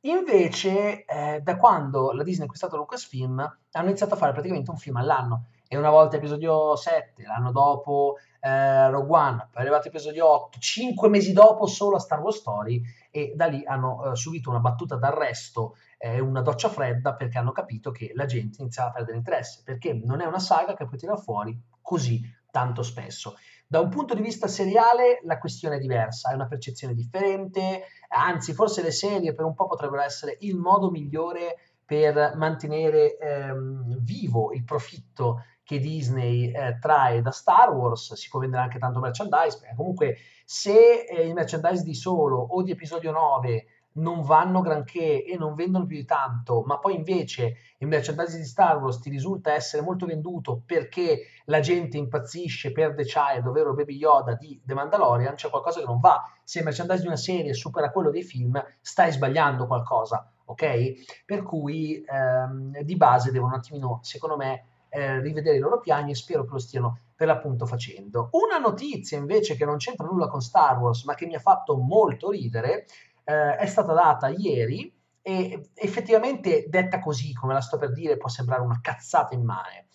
Invece, 0.00 1.04
eh, 1.04 1.40
da 1.42 1.56
quando 1.56 2.12
la 2.12 2.22
Disney 2.22 2.42
ha 2.42 2.44
acquistato 2.44 2.76
Lucasfilm, 2.76 3.38
hanno 3.72 3.88
iniziato 3.88 4.14
a 4.14 4.18
fare 4.18 4.32
praticamente 4.32 4.70
un 4.70 4.76
film 4.76 4.96
all'anno. 4.96 5.46
E 5.66 5.76
una 5.76 5.90
volta 5.90 6.16
episodio 6.16 6.76
7, 6.76 7.22
l'anno 7.24 7.50
dopo 7.50 8.16
eh, 8.40 8.90
Rogue 8.90 9.18
One, 9.18 9.36
poi 9.50 9.54
è 9.54 9.60
arrivato 9.60 9.88
episodio 9.88 10.28
8, 10.28 10.58
5 10.58 11.08
mesi 11.08 11.32
dopo 11.32 11.66
solo 11.66 11.96
a 11.96 12.00
Star 12.00 12.20
Wars 12.20 12.36
Story 12.36 12.82
e 13.10 13.32
da 13.34 13.46
lì 13.46 13.64
hanno 13.64 14.12
eh, 14.12 14.16
subito 14.16 14.50
una 14.50 14.60
battuta 14.60 14.96
d'arresto 14.96 15.76
eh, 16.04 16.20
una 16.20 16.42
doccia 16.42 16.68
fredda 16.68 17.14
perché 17.14 17.38
hanno 17.38 17.52
capito 17.52 17.90
che 17.90 18.12
la 18.14 18.26
gente 18.26 18.60
iniziava 18.60 18.90
a 18.90 18.92
perdere 18.92 19.16
interesse, 19.16 19.62
perché 19.64 19.94
non 19.94 20.20
è 20.20 20.26
una 20.26 20.38
saga 20.38 20.74
che 20.74 20.84
puoi 20.84 20.98
tirare 20.98 21.20
fuori 21.20 21.58
così 21.80 22.20
tanto 22.50 22.82
spesso. 22.82 23.36
Da 23.66 23.80
un 23.80 23.88
punto 23.88 24.14
di 24.14 24.20
vista 24.20 24.46
seriale 24.46 25.20
la 25.24 25.38
questione 25.38 25.76
è 25.76 25.80
diversa, 25.80 26.30
è 26.30 26.34
una 26.34 26.46
percezione 26.46 26.92
differente, 26.92 27.84
anzi 28.08 28.52
forse 28.52 28.82
le 28.82 28.92
serie 28.92 29.32
per 29.32 29.46
un 29.46 29.54
po' 29.54 29.66
potrebbero 29.66 30.02
essere 30.02 30.36
il 30.40 30.56
modo 30.56 30.90
migliore 30.90 31.56
per 31.84 32.34
mantenere 32.36 33.16
ehm, 33.16 33.98
vivo 34.02 34.52
il 34.52 34.64
profitto 34.64 35.42
che 35.64 35.78
Disney 35.78 36.52
eh, 36.52 36.78
trae 36.78 37.22
da 37.22 37.30
Star 37.30 37.72
Wars, 37.72 38.12
si 38.14 38.28
può 38.28 38.38
vendere 38.38 38.62
anche 38.62 38.78
tanto 38.78 39.00
merchandise, 39.00 39.60
comunque 39.74 40.18
se 40.44 41.04
eh, 41.04 41.26
i 41.26 41.32
merchandise 41.32 41.82
di 41.82 41.94
solo 41.94 42.36
o 42.38 42.62
di 42.62 42.70
episodio 42.70 43.10
9 43.10 43.66
non 43.94 44.22
vanno 44.22 44.60
granché 44.60 45.24
e 45.24 45.36
non 45.36 45.54
vendono 45.54 45.86
più 45.86 45.96
di 45.96 46.04
tanto, 46.04 46.62
ma 46.66 46.78
poi 46.78 46.96
invece 46.96 47.56
il 47.78 47.86
merchandise 47.86 48.36
di 48.36 48.44
Star 48.44 48.78
Wars 48.78 48.98
ti 48.98 49.10
risulta 49.10 49.52
essere 49.52 49.82
molto 49.82 50.06
venduto 50.06 50.62
perché 50.64 51.26
la 51.46 51.60
gente 51.60 51.96
impazzisce 51.96 52.72
per 52.72 52.94
The 52.94 53.04
Child, 53.04 53.46
ovvero 53.46 53.74
Baby 53.74 53.96
Yoda 53.96 54.34
di 54.34 54.60
The 54.64 54.74
Mandalorian, 54.74 55.34
c'è 55.34 55.48
qualcosa 55.48 55.80
che 55.80 55.86
non 55.86 56.00
va. 56.00 56.28
Se 56.42 56.58
il 56.58 56.64
merchandise 56.64 57.02
di 57.02 57.06
una 57.06 57.16
serie 57.16 57.54
supera 57.54 57.90
quello 57.90 58.10
dei 58.10 58.22
film, 58.22 58.62
stai 58.80 59.12
sbagliando 59.12 59.66
qualcosa, 59.66 60.28
ok? 60.46 61.24
Per 61.24 61.42
cui 61.42 62.02
ehm, 62.04 62.80
di 62.80 62.96
base 62.96 63.30
devono 63.30 63.52
un 63.52 63.58
attimino, 63.58 64.00
secondo 64.02 64.36
me, 64.36 64.64
eh, 64.94 65.18
rivedere 65.18 65.56
i 65.56 65.60
loro 65.60 65.80
piani 65.80 66.12
e 66.12 66.14
spero 66.14 66.44
che 66.44 66.52
lo 66.52 66.58
stiano 66.58 67.00
per 67.16 67.26
l'appunto 67.26 67.66
facendo. 67.66 68.28
Una 68.32 68.58
notizia 68.58 69.18
invece 69.18 69.56
che 69.56 69.64
non 69.64 69.76
c'entra 69.76 70.06
nulla 70.06 70.28
con 70.28 70.40
Star 70.40 70.78
Wars, 70.78 71.02
ma 71.02 71.14
che 71.14 71.26
mi 71.26 71.34
ha 71.34 71.40
fatto 71.40 71.76
molto 71.76 72.30
ridere, 72.30 72.86
eh, 73.24 73.56
è 73.56 73.66
stata 73.66 73.92
data 73.92 74.28
ieri 74.28 74.92
e 75.20 75.70
effettivamente 75.74 76.66
detta 76.68 77.00
così, 77.00 77.32
come 77.32 77.54
la 77.54 77.60
sto 77.60 77.76
per 77.76 77.92
dire, 77.92 78.16
può 78.16 78.28
sembrare 78.28 78.62
una 78.62 78.78
cazzata 78.80 79.34
immane. 79.34 79.88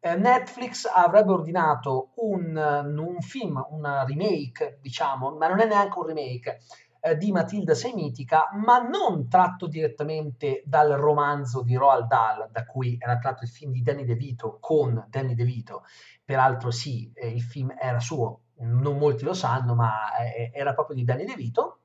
Eh, 0.00 0.14
Netflix 0.14 0.88
avrebbe 0.90 1.32
ordinato 1.32 2.12
un, 2.16 2.56
un 2.56 3.20
film, 3.20 3.62
una 3.70 4.04
remake, 4.04 4.78
diciamo, 4.80 5.36
ma 5.36 5.48
non 5.48 5.60
è 5.60 5.66
neanche 5.66 5.98
un 5.98 6.06
remake, 6.06 6.60
eh, 7.00 7.16
di 7.16 7.32
Matilda 7.32 7.74
Semitica, 7.74 8.48
ma 8.54 8.78
non 8.78 9.28
tratto 9.28 9.66
direttamente 9.66 10.62
dal 10.64 10.90
romanzo 10.92 11.62
di 11.62 11.76
Roald 11.76 12.06
Dahl, 12.06 12.48
da 12.50 12.66
cui 12.66 12.96
era 12.98 13.18
tratto 13.18 13.44
il 13.44 13.50
film 13.50 13.72
di 13.72 13.82
Danny 13.82 14.04
DeVito 14.04 14.58
con 14.60 15.06
Danny 15.08 15.34
DeVito. 15.34 15.84
Peraltro 16.24 16.70
sì, 16.70 17.10
eh, 17.14 17.28
il 17.28 17.42
film 17.42 17.74
era 17.78 18.00
suo, 18.00 18.40
non 18.58 18.98
molti 18.98 19.24
lo 19.24 19.34
sanno, 19.34 19.74
ma 19.74 20.16
eh, 20.16 20.50
era 20.52 20.74
proprio 20.74 20.96
di 20.96 21.04
Danny 21.04 21.24
DeVito, 21.24 21.80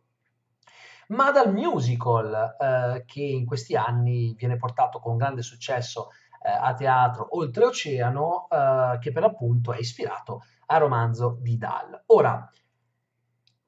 ma 1.08 1.32
dal 1.32 1.54
musical 1.54 2.56
eh, 2.60 3.04
che 3.06 3.22
in 3.22 3.46
questi 3.46 3.76
anni 3.76 4.34
viene 4.36 4.58
portato 4.58 5.00
con 5.00 5.18
grande 5.18 5.42
successo 5.42 6.10
eh, 6.42 6.50
a 6.50 6.74
teatro 6.74 7.28
oltreoceano, 7.38 8.48
eh, 8.50 8.98
che 9.00 9.12
per 9.12 9.22
l'appunto 9.22 9.74
è 9.74 9.80
ispirato 9.80 10.44
al 10.68 10.80
romanzo 10.80 11.38
di 11.40 11.58
Dahl. 11.58 12.04
Ora, 12.08 12.50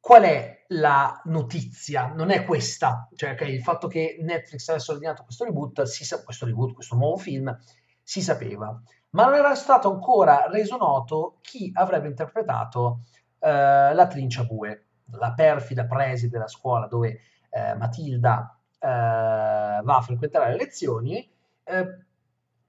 qual 0.06 0.22
è 0.22 0.66
la 0.68 1.20
notizia? 1.24 2.14
Non 2.14 2.30
è 2.30 2.46
questa, 2.46 3.10
cioè 3.16 3.32
okay, 3.32 3.52
il 3.52 3.64
fatto 3.64 3.88
che 3.88 4.20
Netflix 4.22 4.70
avesse 4.70 4.92
ordinato 4.92 5.24
questo 5.24 5.46
reboot, 5.46 5.82
sa- 5.82 6.24
questo 6.24 6.46
reboot, 6.46 6.76
questo 6.76 6.96
nuovo 6.96 7.18
film, 7.18 7.58
si 8.04 8.22
sapeva, 8.22 8.80
ma 9.10 9.26
non 9.26 9.34
era 9.34 9.56
stato 9.56 9.92
ancora 9.92 10.46
reso 10.48 10.78
noto 10.78 11.40
chi 11.42 11.72
avrebbe 11.74 12.08
interpretato 12.08 13.00
eh, 13.40 13.96
la 13.96 14.06
trincia 14.06 14.44
bue, 14.44 14.90
la 15.14 15.34
perfida 15.34 15.88
preside 15.88 16.34
della 16.34 16.48
scuola 16.48 16.86
dove 16.86 17.22
eh, 17.50 17.74
Matilda 17.74 18.60
eh, 18.78 18.88
va 18.88 19.96
a 19.98 20.02
frequentare 20.02 20.52
le 20.52 20.58
lezioni. 20.58 21.28
Eh, 21.64 22.06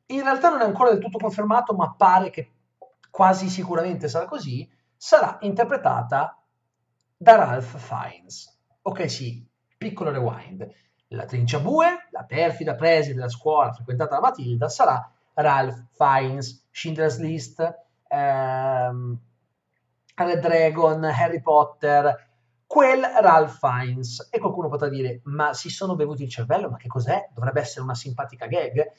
in 0.06 0.22
realtà 0.22 0.48
non 0.48 0.62
è 0.62 0.64
ancora 0.64 0.88
del 0.88 1.00
tutto 1.00 1.18
confermato, 1.18 1.74
ma 1.74 1.94
pare 1.94 2.30
che 2.30 2.50
quasi 3.10 3.50
sicuramente 3.50 4.08
sarà 4.08 4.24
così, 4.24 4.66
sarà 4.96 5.36
interpretata 5.42 6.40
da 7.16 7.36
Ralph 7.36 7.76
Fiennes. 7.78 8.58
Ok, 8.82 9.10
sì, 9.10 9.44
piccolo 9.76 10.10
rewind. 10.10 10.68
La 11.08 11.24
trinciabue, 11.24 12.08
la 12.10 12.24
perfida 12.24 12.74
preside 12.74 13.14
della 13.14 13.28
scuola 13.28 13.72
frequentata 13.72 14.16
da 14.16 14.20
Matilda, 14.20 14.68
sarà 14.68 15.10
Ralph 15.34 15.86
Fiennes, 15.92 16.66
Schindler's 16.70 17.18
List, 17.18 17.84
ehm, 18.08 19.18
Red 20.14 20.40
Dragon, 20.40 21.04
Harry 21.04 21.40
Potter, 21.40 22.28
quel 22.66 23.02
Ralph 23.02 23.58
Fiennes. 23.58 24.28
E 24.30 24.38
qualcuno 24.38 24.68
potrà 24.68 24.88
dire, 24.88 25.20
ma 25.24 25.54
si 25.54 25.70
sono 25.70 25.94
bevuti 25.94 26.24
il 26.24 26.30
cervello, 26.30 26.68
ma 26.68 26.76
che 26.76 26.88
cos'è? 26.88 27.30
Dovrebbe 27.32 27.60
essere 27.60 27.82
una 27.82 27.94
simpatica 27.94 28.46
gag? 28.46 28.92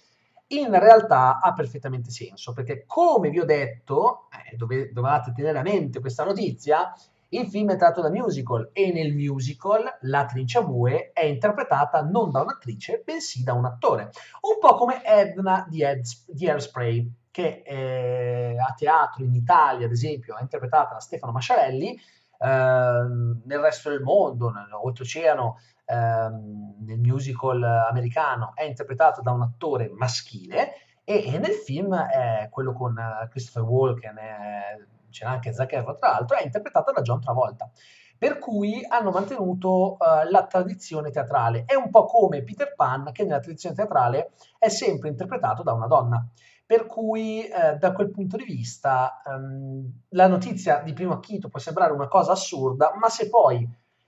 In 0.50 0.80
realtà 0.80 1.40
ha 1.40 1.54
perfettamente 1.54 2.10
senso, 2.10 2.54
perché 2.54 2.86
come 2.86 3.30
vi 3.30 3.40
ho 3.40 3.46
detto, 3.46 4.30
eh, 4.32 4.56
dove, 4.56 4.92
dovevate 4.94 5.34
tenere 5.34 5.60
a 5.60 5.62
mente 5.62 6.00
questa 6.00 6.24
notizia, 6.24 6.94
il 7.30 7.48
film 7.48 7.72
è 7.72 7.76
tratto 7.76 8.02
da 8.02 8.10
musical 8.10 8.70
e 8.72 8.92
nel 8.92 9.14
musical 9.14 9.84
la 10.02 10.26
Trinciavue 10.26 11.12
è 11.12 11.26
interpretata 11.26 12.02
non 12.02 12.32
da 12.32 12.42
un'attrice, 12.42 13.02
bensì 13.04 13.44
da 13.44 13.54
un 13.54 13.66
attore. 13.66 14.12
Un 14.42 14.60
po' 14.60 14.76
come 14.76 15.04
Edna 15.04 15.66
di, 15.68 15.82
Ed, 15.82 16.06
di 16.28 16.50
Airspray, 16.50 17.12
che 17.32 17.64
eh, 17.66 18.58
a 18.58 18.74
teatro 18.74 19.24
in 19.24 19.36
Italia, 19.36 19.86
ad 19.86 19.92
esempio, 19.92 20.38
è 20.38 20.42
interpretata 20.42 20.94
da 20.94 21.00
Stefano 21.00 21.34
Masciarelli, 21.34 21.94
eh, 21.94 22.48
nel 22.48 23.60
resto 23.60 23.90
del 23.90 24.02
mondo, 24.02 24.54
oltreoceano, 24.82 25.60
eh, 25.86 25.96
nel 25.96 27.00
musical 27.00 27.62
americano, 27.62 28.52
è 28.56 28.64
interpretata 28.64 29.22
da 29.22 29.32
un 29.32 29.42
attore 29.42 29.90
maschile 29.94 30.74
e, 31.04 31.34
e 31.34 31.38
nel 31.40 31.54
film 31.54 31.96
è 31.96 32.48
quello 32.50 32.74
con 32.74 32.98
eh, 32.98 33.28
Christopher 33.30 33.64
Walken. 33.64 34.18
C'era 35.10 35.32
anche 35.32 35.54
Zac 35.54 35.74
Efron 35.74 35.96
tra 35.96 36.12
l'altro, 36.12 36.38
è 36.38 36.44
interpretata 36.44 36.92
da 36.92 37.02
John 37.02 37.22
Travolta. 37.22 37.70
Per 38.18 38.40
cui 38.40 38.84
hanno 38.88 39.12
mantenuto 39.12 39.98
uh, 40.00 40.30
la 40.30 40.48
tradizione 40.48 41.12
teatrale. 41.12 41.66
È 41.66 41.76
un 41.76 41.92
po' 41.92 42.06
come 42.06 42.44
Peter 42.44 42.74
Pan, 42.76 43.12
che 43.12 43.24
nella 43.24 43.40
tradizione 43.40 43.76
teatrale 43.76 44.32
è 44.58 44.70
sempre 44.70 45.10
interpretato 45.10 45.62
da 45.62 45.74
una 45.74 45.88
donna. 45.88 46.28
Per 46.66 46.86
cui, 46.88 47.46
eh, 47.46 47.78
da 47.78 47.94
quel 47.94 48.12
punto 48.12 48.36
di 48.36 48.44
vista, 48.44 49.22
um, 49.24 49.90
la 50.10 50.28
notizia 50.28 50.82
di 50.82 50.92
primo 50.92 51.14
acchito 51.14 51.48
può 51.48 51.60
sembrare 51.60 51.94
una 51.94 52.10
cosa 52.10 52.34
assurda, 52.34 52.92
ma 53.00 53.08
se 53.08 53.30
poi 53.30 53.66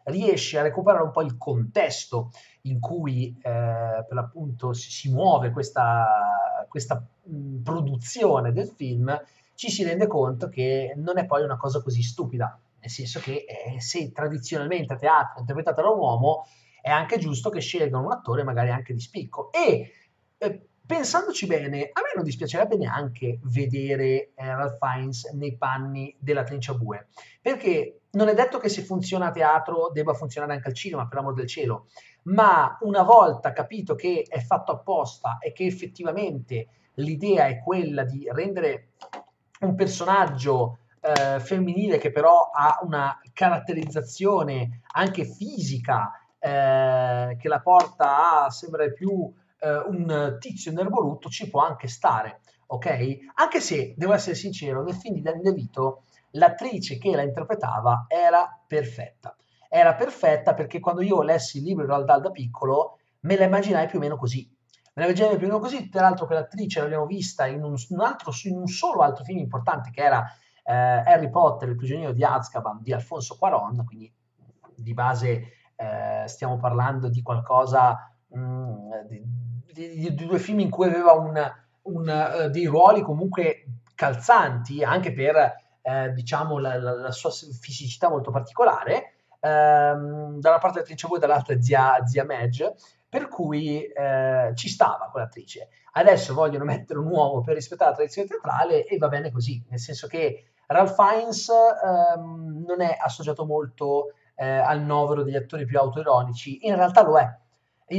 riesci 0.10 0.58
a 0.58 0.62
recuperare 0.62 1.04
un 1.04 1.12
po' 1.12 1.22
il 1.22 1.38
contesto 1.38 2.32
in 2.64 2.80
cui 2.80 3.38
eh, 3.38 3.42
per 3.42 4.14
l'appunto 4.14 4.74
si, 4.74 4.92
si 4.92 5.10
muove 5.10 5.52
questa, 5.52 6.66
questa 6.68 7.02
mh, 7.24 7.62
produzione 7.62 8.52
del 8.52 8.68
film, 8.68 9.18
ci 9.60 9.70
si 9.70 9.84
rende 9.84 10.08
conto 10.08 10.48
che 10.48 10.94
non 10.96 11.18
è 11.18 11.26
poi 11.26 11.44
una 11.44 11.58
cosa 11.58 11.82
così 11.82 12.02
stupida, 12.02 12.58
nel 12.80 12.90
senso 12.90 13.20
che 13.20 13.44
eh, 13.46 13.82
se 13.82 14.14
tradizionalmente 14.14 14.94
a 14.94 14.96
teatro 14.96 15.36
è 15.36 15.40
interpretata 15.42 15.82
da 15.82 15.90
un 15.90 16.00
uomo, 16.00 16.46
è 16.82 16.90
anche 16.90 17.18
giusto 17.18 17.50
che 17.50 17.60
scelgano 17.60 18.06
un 18.06 18.14
attore 18.14 18.44
magari 18.44 18.70
anche 18.70 18.94
di 18.94 19.02
spicco. 19.02 19.52
E 19.52 19.92
eh, 20.38 20.68
pensandoci 20.86 21.46
bene, 21.46 21.90
a 21.92 22.00
me 22.00 22.12
non 22.16 22.24
dispiacerebbe 22.24 22.78
neanche 22.78 23.40
vedere 23.44 24.32
eh, 24.34 24.34
Ralph 24.36 24.78
Fiennes 24.78 25.26
nei 25.34 25.58
panni 25.58 26.16
della 26.18 26.44
trincia 26.44 26.74
bue, 26.74 27.08
perché 27.42 28.04
non 28.12 28.30
è 28.30 28.34
detto 28.34 28.60
che 28.60 28.70
se 28.70 28.82
funziona 28.82 29.26
a 29.26 29.32
teatro 29.32 29.90
debba 29.92 30.14
funzionare 30.14 30.54
anche 30.54 30.70
al 30.70 30.74
cinema, 30.74 31.06
per 31.06 31.18
l'amor 31.18 31.34
del 31.34 31.48
cielo, 31.48 31.88
ma 32.24 32.78
una 32.84 33.04
volta 33.04 33.52
capito 33.52 33.96
che 33.96 34.26
è 34.26 34.40
fatto 34.40 34.72
apposta 34.72 35.38
e 35.38 35.52
che 35.52 35.66
effettivamente 35.66 36.68
l'idea 36.94 37.48
è 37.48 37.60
quella 37.62 38.06
di 38.06 38.26
rendere 38.32 38.92
un 39.60 39.76
personaggio 39.76 40.80
eh, 41.02 41.40
femminile 41.40 41.98
che 41.98 42.12
però 42.12 42.50
ha 42.54 42.80
una 42.82 43.20
caratterizzazione 43.34 44.82
anche 44.94 45.26
fisica 45.26 46.12
eh, 46.40 47.36
che 47.38 47.48
la 47.48 47.62
porta 47.62 48.46
a 48.46 48.50
sembrare 48.50 48.94
più 48.94 49.32
eh, 49.60 49.78
un 49.88 50.38
tizio 50.40 50.72
nervoluto 50.72 51.30
ci 51.30 51.50
può 51.50 51.62
anche 51.62 51.88
stare, 51.88 52.40
ok? 52.68 53.18
Anche 53.36 53.60
se, 53.60 53.94
devo 53.98 54.14
essere 54.14 54.36
sincero, 54.36 54.84
nel 54.84 54.96
film 54.96 55.16
di 55.16 55.22
Danny 55.22 55.42
DeVito 55.42 56.04
l'attrice 56.32 56.98
che 56.98 57.16
la 57.16 57.24
interpretava 57.24 58.06
era 58.08 58.48
perfetta. 58.66 59.36
Era 59.68 59.96
perfetta 59.96 60.54
perché 60.54 60.80
quando 60.80 61.02
io 61.02 61.22
lessi 61.22 61.58
il 61.58 61.64
libro 61.64 61.84
in 61.84 61.90
realtà 61.90 62.18
da 62.18 62.32
piccolo 62.32 62.98
me 63.22 63.36
la 63.38 63.46
immaginai 63.46 63.88
più 63.88 64.00
o 64.00 64.02
meno 64.02 64.18
così. 64.18 64.50
Me 64.94 65.04
la 65.04 65.06
immaginai 65.06 65.38
più 65.38 65.46
o 65.46 65.50
meno 65.50 65.60
così, 65.60 65.90
tra 65.90 66.02
l'altro 66.02 66.26
quell'attrice 66.26 66.82
l'abbiamo 66.82 67.06
vista 67.06 67.46
in 67.46 67.64
un, 67.64 67.76
un, 67.90 68.00
altro, 68.00 68.32
in 68.44 68.58
un 68.58 68.68
solo 68.68 69.02
altro 69.02 69.24
film 69.24 69.40
importante 69.40 69.92
che 69.92 70.02
era 70.02 70.24
eh, 70.64 70.74
Harry 70.74 71.30
Potter, 71.30 71.70
il 71.70 71.76
prigioniero 71.76 72.12
di 72.12 72.24
Azkaban 72.24 72.82
di 72.82 72.94
Alfonso 72.94 73.38
Cuaron, 73.38 73.84
quindi 73.86 74.12
di 74.76 74.94
base 74.94 75.54
eh, 75.76 76.24
stiamo 76.28 76.58
parlando 76.58 77.10
di 77.10 77.22
qualcosa, 77.22 78.12
mh, 78.28 78.40
mm, 78.40 78.92
di, 79.08 79.24
di, 79.74 80.14
di, 80.14 80.26
due 80.26 80.40
film 80.40 80.60
in 80.60 80.70
cui 80.70 80.88
aveva 80.88 81.14
un, 81.14 81.42
un, 81.84 82.08
uh, 82.08 82.50
dei 82.50 82.66
ruoli 82.66 83.02
comunque 83.02 83.66
calzanti, 83.96 84.84
anche 84.84 85.14
per 85.14 85.56
eh, 85.82 86.12
diciamo 86.14 86.58
la, 86.58 86.78
la, 86.78 86.94
la, 86.94 87.12
sua 87.12 87.32
fisicità 87.32 88.10
molto 88.10 88.32
particolare, 88.32 89.14
ehm, 89.40 90.40
da 90.40 90.50
una 90.50 90.60
parte 90.60 90.80
l'attrice 90.80 91.08
voi, 91.08 91.20
dall'altra 91.20 91.60
zia, 91.62 92.06
zia 92.06 92.26
Madge, 92.26 92.76
per 93.10 93.28
cui 93.28 93.84
eh, 93.84 94.52
ci 94.54 94.70
stava 94.70 95.10
quell'attrice. 95.12 95.70
Adesso 95.94 96.34
vogliono 96.34 96.64
mettere 96.66 97.00
un 97.00 97.08
uomo 97.08 97.42
per 97.42 97.56
rispettare 97.56 97.90
la 97.90 97.96
tradizione 97.96 98.28
teatrale 98.28 98.86
e 98.86 98.98
va 98.98 99.08
bene 99.08 99.32
così, 99.32 99.62
nel 99.68 99.80
senso 99.80 100.08
che 100.08 100.44
Ralph 100.68 100.94
Fiennes 100.94 101.50
ehm, 101.50 102.64
non 102.66 102.82
è 102.82 102.96
associato 103.00 103.44
molto 103.44 104.14
eh, 104.36 104.48
al 104.48 104.82
novero 104.82 105.24
degli 105.24 105.36
attori 105.36 105.66
più 105.66 105.80
autoironici, 105.80 106.68
in 106.68 106.76
realtà 106.76 107.02
lo 107.04 107.18
è. 107.18 107.28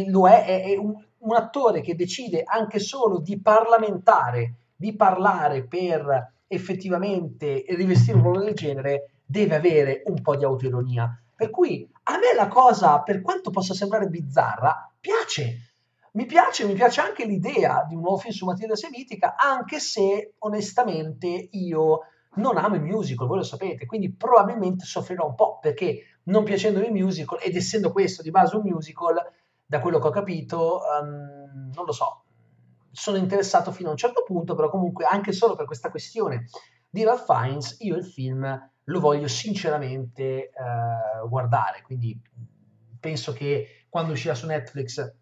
Lo 0.07 0.29
è, 0.29 0.45
è, 0.45 0.63
è 0.67 0.77
un, 0.77 0.95
un, 1.19 1.35
attore 1.35 1.81
che 1.81 1.97
decide 1.97 2.45
anche 2.45 2.79
solo 2.79 3.19
di 3.19 3.41
parlamentare, 3.41 4.55
di 4.77 4.95
parlare 4.95 5.65
per 5.65 6.33
effettivamente 6.47 7.65
rivestire 7.71 8.17
un 8.17 8.23
ruolo 8.23 8.45
del 8.45 8.55
genere, 8.55 9.11
deve 9.27 9.57
avere 9.57 10.03
un 10.07 10.23
po' 10.23 10.37
di 10.37 10.45
autoironia. 10.45 11.21
Per 11.35 11.51
cui 11.51 11.89
a 12.05 12.13
me 12.13 12.35
la 12.37 12.49
cosa, 12.49 13.01
per 13.01 13.21
quanto 13.21 13.51
possa 13.51 13.75
sembrare 13.75 14.07
bizzarra, 14.07 14.90
piace. 15.01 15.69
Mi 16.13 16.27
piace, 16.27 16.67
mi 16.67 16.75
piace 16.75 17.01
anche 17.01 17.25
l'idea 17.25 17.85
di 17.89 17.95
un 17.95 18.03
nuovo 18.03 18.19
film 18.19 18.35
su 18.35 18.45
Matilda 18.45 18.75
Semitica, 18.75 19.37
anche 19.37 19.79
se 19.79 20.35
onestamente 20.39 21.49
io 21.53 22.01
non 22.35 22.57
amo 22.59 22.75
i 22.75 22.81
musical, 22.81 23.27
voi 23.27 23.39
lo 23.39 23.45
sapete, 23.45 23.87
quindi 23.87 24.13
probabilmente 24.13 24.85
soffrirò 24.85 25.27
un 25.27 25.35
po' 25.35 25.59
perché 25.61 26.19
non 26.25 26.45
piacendomi 26.45 26.89
i 26.89 27.03
musical 27.03 27.39
ed 27.41 27.57
essendo 27.57 27.93
questo 27.93 28.23
di 28.23 28.31
base 28.31 28.57
un 28.57 28.63
musical, 28.63 29.17
da 29.65 29.81
quello 29.81 30.01
che 30.01 30.09
ho 30.09 30.11
capito, 30.11 30.81
um, 31.01 31.71
non 31.73 31.85
lo 31.85 31.93
so, 31.93 32.25
sono 32.91 33.17
interessato 33.17 33.71
fino 33.71 33.89
a 33.89 33.93
un 33.93 33.97
certo 33.97 34.25
punto, 34.25 34.57
però 34.57 34.69
comunque 34.69 35.05
anche 35.05 35.31
solo 35.31 35.55
per 35.55 35.67
questa 35.67 35.91
questione 35.91 36.47
di 36.89 37.05
Ralph 37.05 37.25
Fiennes, 37.25 37.77
io 37.81 37.97
il 37.97 38.05
film 38.05 38.71
lo 38.83 39.01
voglio 39.01 39.29
sinceramente 39.29 40.51
uh, 40.53 41.29
guardare, 41.29 41.83
quindi 41.83 42.21
penso 42.99 43.33
che 43.33 43.80
quando 43.91 44.13
uscirà 44.13 44.35
su 44.35 44.47
Netflix 44.47 45.15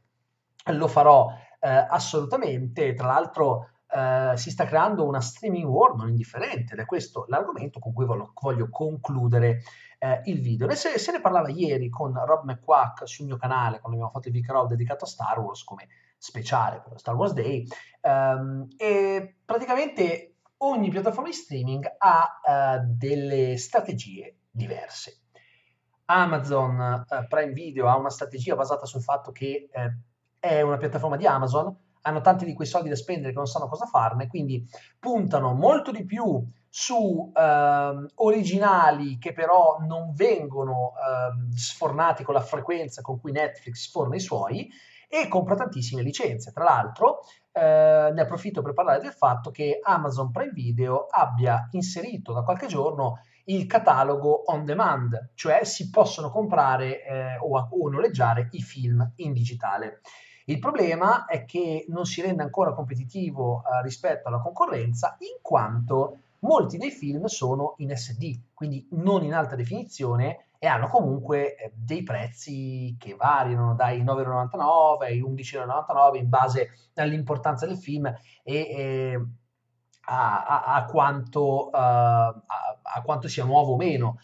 lo 0.67 0.87
farò 0.87 1.27
uh, 1.27 1.37
assolutamente, 1.61 2.95
tra 2.95 3.09
l'altro 3.09 3.71
Uh, 3.91 4.37
si 4.37 4.51
sta 4.51 4.67
creando 4.67 5.07
una 5.07 5.23
streaming 5.23 5.65
war 5.65 5.95
non 5.95 6.11
indifferente 6.11 6.75
ed 6.75 6.79
è 6.79 6.85
questo 6.85 7.25
l'argomento 7.29 7.79
con 7.79 7.95
cui 7.95 8.05
voglio, 8.05 8.35
voglio 8.39 8.69
concludere 8.69 9.63
uh, 10.01 10.21
il 10.25 10.43
video. 10.43 10.71
Se, 10.75 10.99
se, 10.99 11.11
ne 11.11 11.23
parlava 11.23 11.49
ieri 11.49 11.89
con 11.89 12.13
Rob 12.13 12.45
McQuack 12.45 13.09
sul 13.09 13.25
mio 13.25 13.39
canale 13.39 13.81
quando 13.81 13.97
abbiamo 13.97 14.11
fatto 14.11 14.29
il 14.29 14.35
Vic 14.35 14.51
Rob 14.51 14.69
dedicato 14.69 15.07
a 15.07 15.09
Star 15.09 15.41
Wars 15.41 15.65
come 15.65 15.89
speciale 16.19 16.81
per 16.81 16.93
lo 16.93 16.99
Star 16.99 17.15
Wars 17.15 17.33
Day 17.33 17.67
um, 18.03 18.69
e 18.77 19.37
praticamente 19.43 20.35
ogni 20.59 20.91
piattaforma 20.91 21.29
di 21.29 21.35
streaming 21.35 21.87
ha 21.97 22.41
uh, 22.45 22.85
delle 22.85 23.57
strategie 23.57 24.41
diverse. 24.51 25.28
Amazon 26.11 27.05
Prime 27.29 27.53
Video 27.53 27.89
ha 27.89 27.97
una 27.97 28.11
strategia 28.11 28.55
basata 28.55 28.87
sul 28.87 29.03
fatto 29.03 29.31
che 29.31 29.69
è 30.39 30.61
una 30.63 30.77
piattaforma 30.77 31.17
di 31.17 31.27
Amazon 31.27 31.77
hanno 32.03 32.21
tanti 32.21 32.45
di 32.45 32.55
quei 32.55 32.67
soldi 32.67 32.89
da 32.89 32.97
spendere 32.97 33.31
che 33.31 33.37
non 33.37 33.47
sanno 33.47 33.69
cosa 33.69 33.87
farne, 33.87 34.27
quindi 34.27 34.67
puntano 34.99 35.55
molto 35.55 35.91
di 35.91 36.05
più 36.05 36.43
su 36.69 37.33
eh, 37.35 38.07
originali 38.15 39.19
che 39.19 39.33
però 39.33 39.79
non 39.81 40.13
vengono 40.15 40.93
eh, 40.93 41.57
sfornati 41.57 42.25
con 42.25 42.35
la 42.35 42.41
frequenza 42.41 43.03
con 43.03 43.21
cui 43.21 43.33
Netflix 43.33 43.89
sforna 43.89 44.17
i 44.17 44.21
suoi 44.21 44.69
e 45.09 45.29
compra 45.29 45.55
tantissime 45.55 46.03
licenze. 46.03 46.53
Tra 46.53 46.65
l'altro, 46.65 47.21
eh, 47.53 48.11
ne 48.13 48.21
approfitto 48.21 48.63
per 48.63 48.75
parlare 48.75 49.01
del 49.01 49.13
fatto 49.13 49.51
che 49.51 49.81
Amazon 49.83 50.31
Prime 50.31 50.53
Video 50.53 51.07
abbia 51.11 51.69
inserito 51.73 52.33
da 52.33 52.43
qualche 52.43 52.67
giorno 52.67 53.21
il 53.49 53.67
catalogo 53.67 54.45
on 54.47 54.65
demand, 54.65 55.31
cioè 55.35 55.65
si 55.65 55.91
possono 55.91 56.31
comprare 56.31 57.05
eh, 57.05 57.37
o, 57.39 57.69
o 57.71 57.89
noleggiare 57.89 58.49
i 58.53 58.63
film 58.63 59.13
in 59.17 59.33
digitale. 59.33 60.01
Il 60.47 60.59
problema 60.59 61.27
è 61.27 61.45
che 61.45 61.85
non 61.89 62.07
si 62.07 62.23
rende 62.23 62.43
ancora 62.43 62.73
competitivo 62.73 63.63
eh, 63.63 63.83
rispetto 63.83 64.29
alla 64.29 64.41
concorrenza 64.41 65.17
in 65.21 65.41
quanto 65.43 66.21
molti 66.41 66.79
dei 66.79 66.91
film 66.91 67.27
sono 67.27 67.75
in 67.79 67.95
SD, 67.95 68.55
quindi 68.55 68.87
non 68.93 69.25
in 69.25 69.35
alta 69.35 69.57
definizione 69.57 70.47
e 70.59 70.67
hanno 70.67 70.89
comunque 70.89 71.55
eh, 71.55 71.73
dei 71.75 72.03
prezzi 72.03 72.97
che 72.99 73.15
variano 73.15 73.75
dai 73.75 74.03
9,99 74.03 75.03
ai 75.03 75.23
11,99 75.23 76.17
in 76.17 76.29
base 76.29 76.71
all'importanza 76.95 77.67
del 77.67 77.77
film 77.77 78.07
e, 78.07 78.55
e 78.55 79.27
a, 80.09 80.75
a, 80.75 80.85
quanto, 80.87 81.67
uh, 81.67 81.71
a, 81.73 83.03
quanto, 83.05 83.29
sia 83.29 83.45
nuovo 83.45 83.73
o 83.73 83.77
meno. 83.77 84.19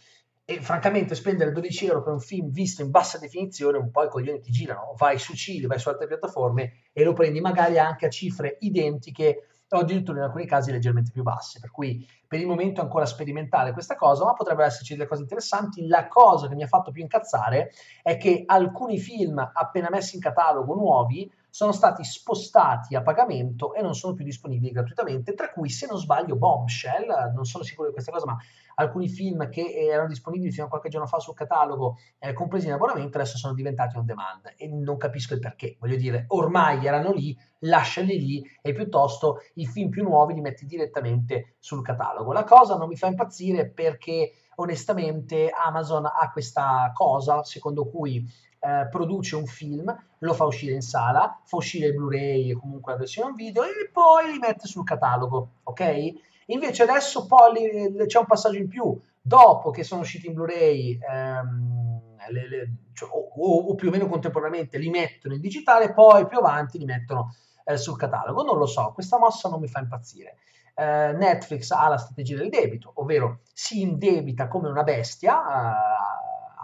E 0.47 0.61
francamente 0.61 1.15
spendere 1.15 1.53
12 1.53 1.87
euro 1.87 2.03
per 2.03 2.13
un 2.13 2.21
film 2.21 2.51
visto 2.51 2.83
in 2.83 2.91
bassa 2.91 3.19
definizione 3.19 3.79
un 3.79 3.91
po' 3.91 4.05
i 4.05 4.09
coglioni 4.09 4.41
ti 4.41 4.51
girano, 4.51 4.95
vai 4.97 5.19
su 5.19 5.35
Cili, 5.35 5.67
vai 5.67 5.79
su 5.79 5.89
altre 5.89 6.07
piattaforme 6.07 6.83
e 6.93 7.03
lo 7.03 7.15
prendi 7.15 7.41
magari 7.41 7.79
anche 7.79 8.07
a 8.07 8.11
cifre 8.11 8.59
identiche 8.61 9.49
o 9.71 9.79
addirittura 9.79 10.19
in 10.19 10.25
alcuni 10.25 10.47
casi 10.47 10.71
leggermente 10.71 11.11
più 11.11 11.23
basse, 11.23 11.61
per 11.61 11.71
cui 11.71 12.07
per 12.29 12.41
il 12.41 12.47
momento 12.47 12.81
è 12.81 12.85
ancora 12.85 13.07
sperimentale 13.07 13.73
questa 13.73 13.95
cosa, 13.95 14.25
ma 14.25 14.35
potrebbero 14.35 14.67
esserci 14.67 14.95
delle 14.95 15.09
cose 15.09 15.23
interessanti. 15.23 15.87
La 15.87 16.09
cosa 16.09 16.47
che 16.47 16.55
mi 16.55 16.63
ha 16.63 16.69
fatto 16.69 16.91
più 16.91 17.03
incazzare 17.03 17.71
è 18.03 18.19
che 18.19 18.43
alcuni 18.45 18.99
film 18.99 19.39
appena 19.39 19.89
messi 19.91 20.17
in 20.17 20.21
catalogo 20.21 20.75
nuovi 20.75 21.31
sono 21.55 21.71
stati 21.71 22.03
spostati 22.03 22.97
a 22.97 23.03
pagamento 23.03 23.75
e 23.75 23.81
non 23.81 23.95
sono 23.95 24.13
più 24.13 24.25
disponibili 24.25 24.73
gratuitamente, 24.73 25.35
tra 25.35 25.53
cui, 25.53 25.69
se 25.69 25.87
non 25.87 25.99
sbaglio, 26.01 26.35
Bombshell, 26.35 27.31
non 27.33 27.45
sono 27.45 27.63
sicuro 27.63 27.87
di 27.87 27.95
questa 27.95 28.11
cosa, 28.11 28.27
ma 28.27 28.37
alcuni 28.75 29.07
film 29.07 29.49
che 29.51 29.73
erano 29.73 30.09
disponibili 30.09 30.51
fino 30.51 30.67
a 30.67 30.69
qualche 30.69 30.89
giorno 30.89 31.07
fa 31.07 31.21
sul 31.21 31.37
catalogo, 31.37 31.99
eh, 32.19 32.33
compresi 32.33 32.67
in 32.67 32.73
abbonamento, 32.73 33.19
adesso 33.19 33.37
sono 33.37 33.55
diventati 33.55 33.97
on 33.97 34.05
demand 34.05 34.55
e 34.57 34.67
non 34.67 34.97
capisco 34.97 35.35
il 35.35 35.39
perché. 35.39 35.77
Voglio 35.79 35.95
dire, 35.95 36.25
ormai 36.27 36.85
erano 36.85 37.13
lì, 37.13 37.39
lasciali 37.61 38.19
lì 38.19 38.43
e 38.61 38.73
piuttosto 38.73 39.37
i 39.55 39.67
film 39.67 39.91
più 39.91 40.03
nuovi 40.03 40.35
li 40.35 40.41
metti 40.41 40.67
direttamente 40.67 41.55
sul 41.61 41.85
catalogo. 41.85 42.33
La 42.33 42.43
cosa 42.43 42.77
non 42.77 42.89
mi 42.89 42.97
fa 42.97 43.07
impazzire 43.07 43.71
perché 43.71 44.33
onestamente 44.57 45.51
Amazon 45.51 46.07
ha 46.07 46.31
questa 46.33 46.91
cosa 46.95 47.43
secondo 47.45 47.89
cui 47.89 48.25
eh, 48.61 48.89
produce 48.91 49.37
un 49.37 49.47
film, 49.47 49.95
lo 50.19 50.33
fa 50.33 50.45
uscire 50.45 50.75
in 50.75 50.81
sala, 50.81 51.41
fa 51.45 51.57
uscire 51.57 51.89
il 51.89 51.95
Blu-ray 51.95 52.51
e 52.51 52.55
comunque 52.55 52.93
la 52.93 52.99
versione 52.99 53.33
video 53.35 53.63
e 53.65 53.91
poi 53.93 54.33
li 54.33 54.39
mette 54.39 54.67
sul 54.67 54.85
catalogo, 54.85 55.57
ok? 55.65 56.13
Invece 56.47 56.83
adesso 56.83 57.27
poi 57.27 57.53
li, 57.53 58.07
c'è 58.07 58.19
un 58.19 58.27
passaggio 58.27 58.59
in 58.59 58.69
più, 58.69 58.99
dopo 59.21 59.71
che 59.71 59.85
sono 59.85 60.01
usciti 60.01 60.27
in 60.29 60.35
Blu-ray 60.35 60.99
ehm, 60.99 62.01
le, 62.31 62.49
le, 62.49 62.77
cioè, 62.95 63.09
o, 63.11 63.57
o, 63.57 63.75
più 63.75 63.89
o 63.89 63.91
meno 63.91 64.07
contemporaneamente 64.07 64.79
li 64.79 64.89
mettono 64.89 65.35
in 65.35 65.41
digitale, 65.41 65.93
poi 65.93 66.27
più 66.27 66.39
avanti 66.39 66.79
li 66.79 66.85
mettono 66.85 67.35
eh, 67.65 67.77
sul 67.77 67.97
catalogo. 67.97 68.43
Non 68.43 68.59
lo 68.59 68.67
so, 68.67 68.93
questa 68.95 69.19
mossa 69.19 69.49
non 69.49 69.61
mi 69.61 69.69
fa 69.69 69.81
impazzire. 69.81 70.37
Eh, 70.75 71.13
Netflix 71.13 71.71
ha 71.71 71.89
la 71.89 71.99
strategia 71.99 72.37
del 72.37 72.49
debito, 72.49 72.91
ovvero 72.97 73.41
si 73.53 73.81
indebita 73.81 74.49
come 74.49 74.69
una 74.69 74.83
bestia, 74.83 75.41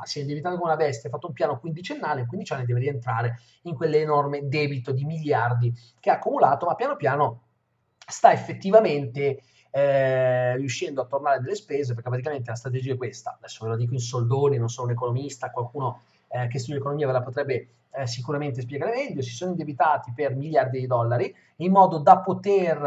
eh, 0.03 0.07
si 0.07 0.19
è 0.19 0.23
indebitato 0.23 0.57
come 0.57 0.73
una 0.73 0.83
bestia, 0.83 1.09
ha 1.09 1.13
fatto 1.13 1.29
un 1.29 1.33
piano 1.33 1.59
quindicennale, 1.59 2.21
in 2.23 2.27
15 2.27 2.53
anni 2.53 2.65
deve 2.67 2.81
rientrare 2.81 3.39
in 3.63 3.75
quell'enorme 3.75 4.49
debito 4.49 4.93
di 4.93 5.05
miliardi 5.05 5.73
che 6.01 6.11
ha 6.11 6.15
accumulato, 6.15 6.67
ma 6.67 6.75
piano 6.75 6.97
piano 6.97 7.43
sta 8.07 8.33
effettivamente 8.33 9.43
eh, 9.71 10.57
riuscendo 10.57 11.03
a 11.03 11.07
tornare 11.07 11.41
delle 11.41 11.55
spese, 11.55 11.95
perché 11.95 12.09
praticamente 12.09 12.51
la 12.51 12.57
strategia 12.57 12.95
è 12.95 12.97
questa, 12.97 13.37
adesso 13.37 13.65
ve 13.65 13.71
lo 13.71 13.77
dico 13.77 13.95
in 13.95 14.01
soldoni, 14.01 14.59
non 14.59 14.69
sono 14.69 14.89
un 14.89 14.95
economista, 14.95 15.51
qualcuno 15.51 16.03
eh, 16.29 16.49
che 16.49 16.59
studia 16.59 16.81
economia 16.81 17.07
ve 17.07 17.13
la 17.13 17.23
potrebbe 17.23 17.69
eh, 17.93 18.07
sicuramente 18.07 18.61
spiegare 18.61 18.95
meglio, 18.95 19.23
si 19.23 19.35
sono 19.35 19.51
indebitati 19.51 20.13
per 20.15 20.35
miliardi 20.35 20.81
di 20.81 20.87
dollari 20.87 21.35
in 21.57 21.73
modo 21.73 21.99
da 21.99 22.19
poter, 22.19 22.81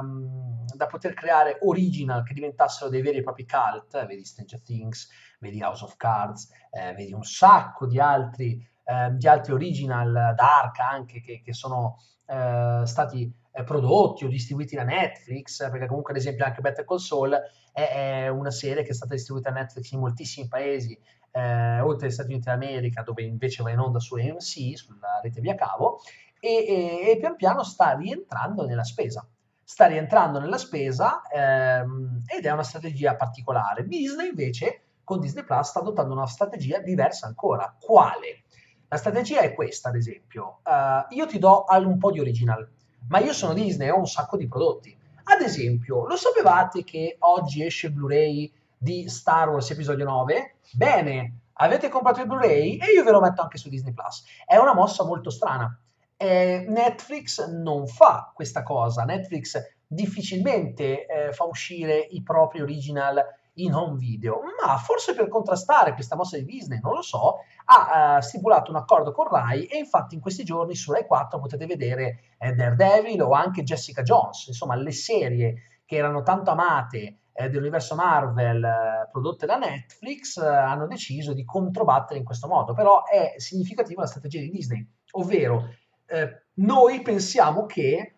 um, 0.00 0.45
da 0.76 0.86
poter 0.86 1.14
creare 1.14 1.58
original 1.62 2.22
che 2.22 2.34
diventassero 2.34 2.88
dei 2.90 3.02
veri 3.02 3.18
e 3.18 3.22
propri 3.22 3.46
cult, 3.46 4.06
vedi 4.06 4.24
Stranger 4.24 4.60
Things, 4.62 5.08
vedi 5.40 5.62
House 5.62 5.84
of 5.84 5.96
Cards, 5.96 6.50
eh, 6.70 6.92
vedi 6.94 7.12
un 7.12 7.24
sacco 7.24 7.86
di 7.86 7.98
altri 7.98 8.64
eh, 8.86 9.12
di 9.16 9.26
altri 9.26 9.52
original 9.52 10.34
dark 10.36 10.78
anche 10.78 11.20
che, 11.20 11.42
che 11.44 11.52
sono 11.52 11.98
eh, 12.26 12.82
stati 12.84 13.32
eh, 13.52 13.64
prodotti 13.64 14.24
o 14.24 14.28
distribuiti 14.28 14.76
da 14.76 14.84
Netflix, 14.84 15.68
perché 15.70 15.86
comunque 15.86 16.12
ad 16.12 16.18
esempio 16.18 16.44
anche 16.44 16.60
Better 16.60 16.84
Call 16.84 16.98
Saul 16.98 17.36
è, 17.72 18.24
è 18.24 18.28
una 18.28 18.52
serie 18.52 18.84
che 18.84 18.90
è 18.90 18.94
stata 18.94 19.14
distribuita 19.14 19.50
da 19.50 19.58
Netflix 19.58 19.90
in 19.90 19.98
moltissimi 19.98 20.46
paesi, 20.46 20.96
eh, 21.32 21.80
oltre 21.80 22.06
agli 22.06 22.12
Stati 22.12 22.30
Uniti 22.30 22.48
d'America, 22.48 23.02
dove 23.02 23.22
invece 23.22 23.64
va 23.64 23.70
in 23.70 23.80
onda 23.80 23.98
su 23.98 24.14
AMC, 24.14 24.78
sulla 24.78 25.20
rete 25.20 25.40
via 25.40 25.56
cavo, 25.56 25.98
e, 26.38 26.48
e, 26.48 27.10
e 27.10 27.16
pian 27.18 27.34
piano 27.34 27.64
sta 27.64 27.96
rientrando 27.96 28.64
nella 28.64 28.84
spesa 28.84 29.26
sta 29.68 29.86
rientrando 29.86 30.38
nella 30.38 30.58
spesa 30.58 31.22
ehm, 31.28 32.22
ed 32.24 32.46
è 32.46 32.50
una 32.52 32.62
strategia 32.62 33.16
particolare. 33.16 33.84
Disney 33.84 34.28
invece 34.28 34.82
con 35.02 35.18
Disney 35.18 35.42
Plus 35.42 35.68
sta 35.68 35.80
adottando 35.80 36.14
una 36.14 36.28
strategia 36.28 36.78
diversa 36.78 37.26
ancora. 37.26 37.74
Quale? 37.76 38.44
La 38.86 38.96
strategia 38.96 39.40
è 39.40 39.54
questa, 39.54 39.88
ad 39.88 39.96
esempio. 39.96 40.60
Uh, 40.62 41.12
io 41.14 41.26
ti 41.26 41.40
do 41.40 41.64
un 41.68 41.98
po' 41.98 42.12
di 42.12 42.20
original, 42.20 42.68
ma 43.08 43.18
io 43.18 43.32
sono 43.32 43.54
Disney 43.54 43.88
e 43.88 43.90
ho 43.90 43.98
un 43.98 44.06
sacco 44.06 44.36
di 44.36 44.46
prodotti. 44.46 44.96
Ad 45.24 45.40
esempio, 45.40 46.06
lo 46.06 46.14
sapevate 46.14 46.84
che 46.84 47.16
oggi 47.18 47.64
esce 47.64 47.88
il 47.88 47.92
Blu-ray 47.94 48.52
di 48.78 49.08
Star 49.08 49.48
Wars 49.48 49.68
Episodio 49.70 50.04
9? 50.04 50.58
Bene, 50.74 51.38
avete 51.54 51.88
comprato 51.88 52.20
il 52.20 52.28
Blu-ray 52.28 52.76
e 52.76 52.92
io 52.94 53.02
ve 53.02 53.10
lo 53.10 53.20
metto 53.20 53.42
anche 53.42 53.58
su 53.58 53.68
Disney 53.68 53.92
Plus. 53.92 54.24
È 54.46 54.56
una 54.56 54.74
mossa 54.74 55.04
molto 55.04 55.30
strana. 55.30 55.76
Eh, 56.16 56.64
Netflix 56.68 57.46
non 57.46 57.86
fa 57.86 58.32
questa 58.34 58.62
cosa. 58.62 59.04
Netflix 59.04 59.60
difficilmente 59.86 61.06
eh, 61.06 61.32
fa 61.32 61.44
uscire 61.44 61.98
i 61.98 62.22
propri 62.22 62.60
original 62.60 63.22
in 63.58 63.74
home 63.74 63.96
video, 63.96 64.40
ma 64.60 64.76
forse 64.76 65.14
per 65.14 65.28
contrastare 65.28 65.94
questa 65.94 66.16
mossa 66.16 66.36
di 66.36 66.44
Disney, 66.44 66.78
non 66.80 66.94
lo 66.94 67.02
so, 67.02 67.36
ha 67.66 68.16
uh, 68.16 68.20
stipulato 68.20 68.70
un 68.70 68.76
accordo 68.76 69.12
con 69.12 69.28
Rai 69.28 69.64
e 69.64 69.78
infatti 69.78 70.14
in 70.14 70.20
questi 70.20 70.44
giorni 70.44 70.74
su 70.74 70.92
Rai 70.92 71.06
4 71.06 71.38
potete 71.38 71.64
vedere 71.66 72.18
eh, 72.38 72.52
Daredevil 72.52 73.22
o 73.22 73.30
anche 73.30 73.62
Jessica 73.62 74.02
Jones, 74.02 74.48
insomma 74.48 74.74
le 74.74 74.92
serie 74.92 75.80
che 75.86 75.96
erano 75.96 76.22
tanto 76.22 76.50
amate 76.50 77.20
eh, 77.32 77.48
dell'universo 77.48 77.94
Marvel 77.94 78.62
eh, 78.62 79.08
prodotte 79.10 79.46
da 79.46 79.56
Netflix 79.56 80.36
eh, 80.36 80.46
hanno 80.46 80.86
deciso 80.86 81.32
di 81.32 81.44
controbattere 81.44 82.18
in 82.18 82.24
questo 82.24 82.48
modo, 82.48 82.74
però 82.74 83.04
è 83.04 83.34
significativa 83.36 84.02
la 84.02 84.08
strategia 84.08 84.40
di 84.40 84.50
Disney, 84.50 84.86
ovvero 85.12 85.68
eh, 86.06 86.42
noi 86.54 87.02
pensiamo 87.02 87.66
che 87.66 88.14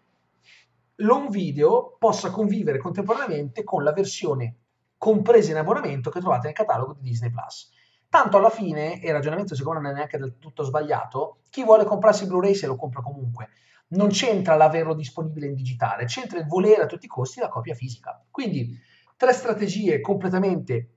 l'home 0.96 1.28
video 1.28 1.96
possa 1.98 2.30
convivere 2.30 2.78
contemporaneamente 2.78 3.64
con 3.64 3.82
la 3.82 3.92
versione 3.92 4.56
compresa 4.96 5.52
in 5.52 5.58
abbonamento 5.58 6.10
che 6.10 6.20
trovate 6.20 6.46
nel 6.46 6.56
catalogo 6.56 6.94
di 6.94 7.08
Disney 7.08 7.30
Plus. 7.30 7.70
Tanto 8.08 8.38
alla 8.38 8.50
fine, 8.50 9.00
e 9.00 9.06
il 9.08 9.12
ragionamento 9.12 9.54
secondo 9.54 9.80
me 9.80 9.86
non 9.86 9.94
è 9.94 9.98
neanche 9.98 10.18
del 10.18 10.38
tutto 10.38 10.64
sbagliato, 10.64 11.40
chi 11.50 11.62
vuole 11.62 11.84
comprarsi 11.84 12.22
il 12.22 12.28
Blu-ray 12.30 12.54
se 12.54 12.66
lo 12.66 12.76
compra 12.76 13.02
comunque. 13.02 13.50
Non 13.88 14.08
c'entra 14.08 14.56
l'averlo 14.56 14.94
disponibile 14.94 15.46
in 15.46 15.54
digitale, 15.54 16.04
c'entra 16.04 16.38
il 16.38 16.46
volere 16.46 16.82
a 16.82 16.86
tutti 16.86 17.06
i 17.06 17.08
costi 17.08 17.40
la 17.40 17.48
copia 17.48 17.74
fisica. 17.74 18.22
Quindi 18.30 18.76
tre 19.16 19.32
strategie 19.32 20.00
completamente 20.00 20.90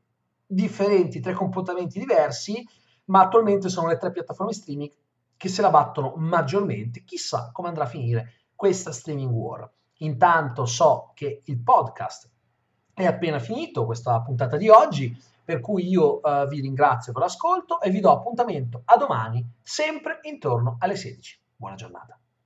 differenti, 0.46 1.20
tre 1.20 1.34
comportamenti 1.34 2.00
diversi, 2.00 2.66
ma 3.06 3.22
attualmente 3.22 3.70
sono 3.70 3.88
le 3.88 3.98
tre 3.98 4.12
piattaforme 4.12 4.54
streaming 4.54 4.92
che 5.42 5.50
se 5.50 5.64
la 5.64 5.72
battono 5.72 6.14
maggiormente. 6.18 7.04
Chissà 7.04 7.50
come 7.52 7.70
andrà 7.70 7.86
a 7.86 7.88
finire 7.88 8.34
questa 8.56 8.92
streaming 8.92 9.32
war. 9.32 9.68
Intanto 10.02 10.68
so 10.68 11.14
che 11.16 11.42
il 11.46 11.58
podcast 11.58 12.30
è 12.94 13.08
appena 13.08 13.40
finito, 13.40 13.86
questa 13.86 14.22
puntata 14.22 14.56
di 14.56 14.70
oggi, 14.70 15.20
per 15.44 15.60
cui 15.60 15.88
io 15.88 16.20
uh, 16.22 16.48
vi 16.48 16.62
ringrazio 16.62 17.12
per 17.12 17.24
l'ascolto 17.24 17.82
e 17.82 17.90
vi 17.90 18.02
do 18.02 18.12
appuntamento 18.12 18.84
a 18.86 18.98
domani, 18.98 19.44
sempre 19.64 20.20
intorno 20.22 20.76
alle 20.78 20.96
16. 20.96 21.40
Buona 21.56 21.74
giornata. 21.74 22.21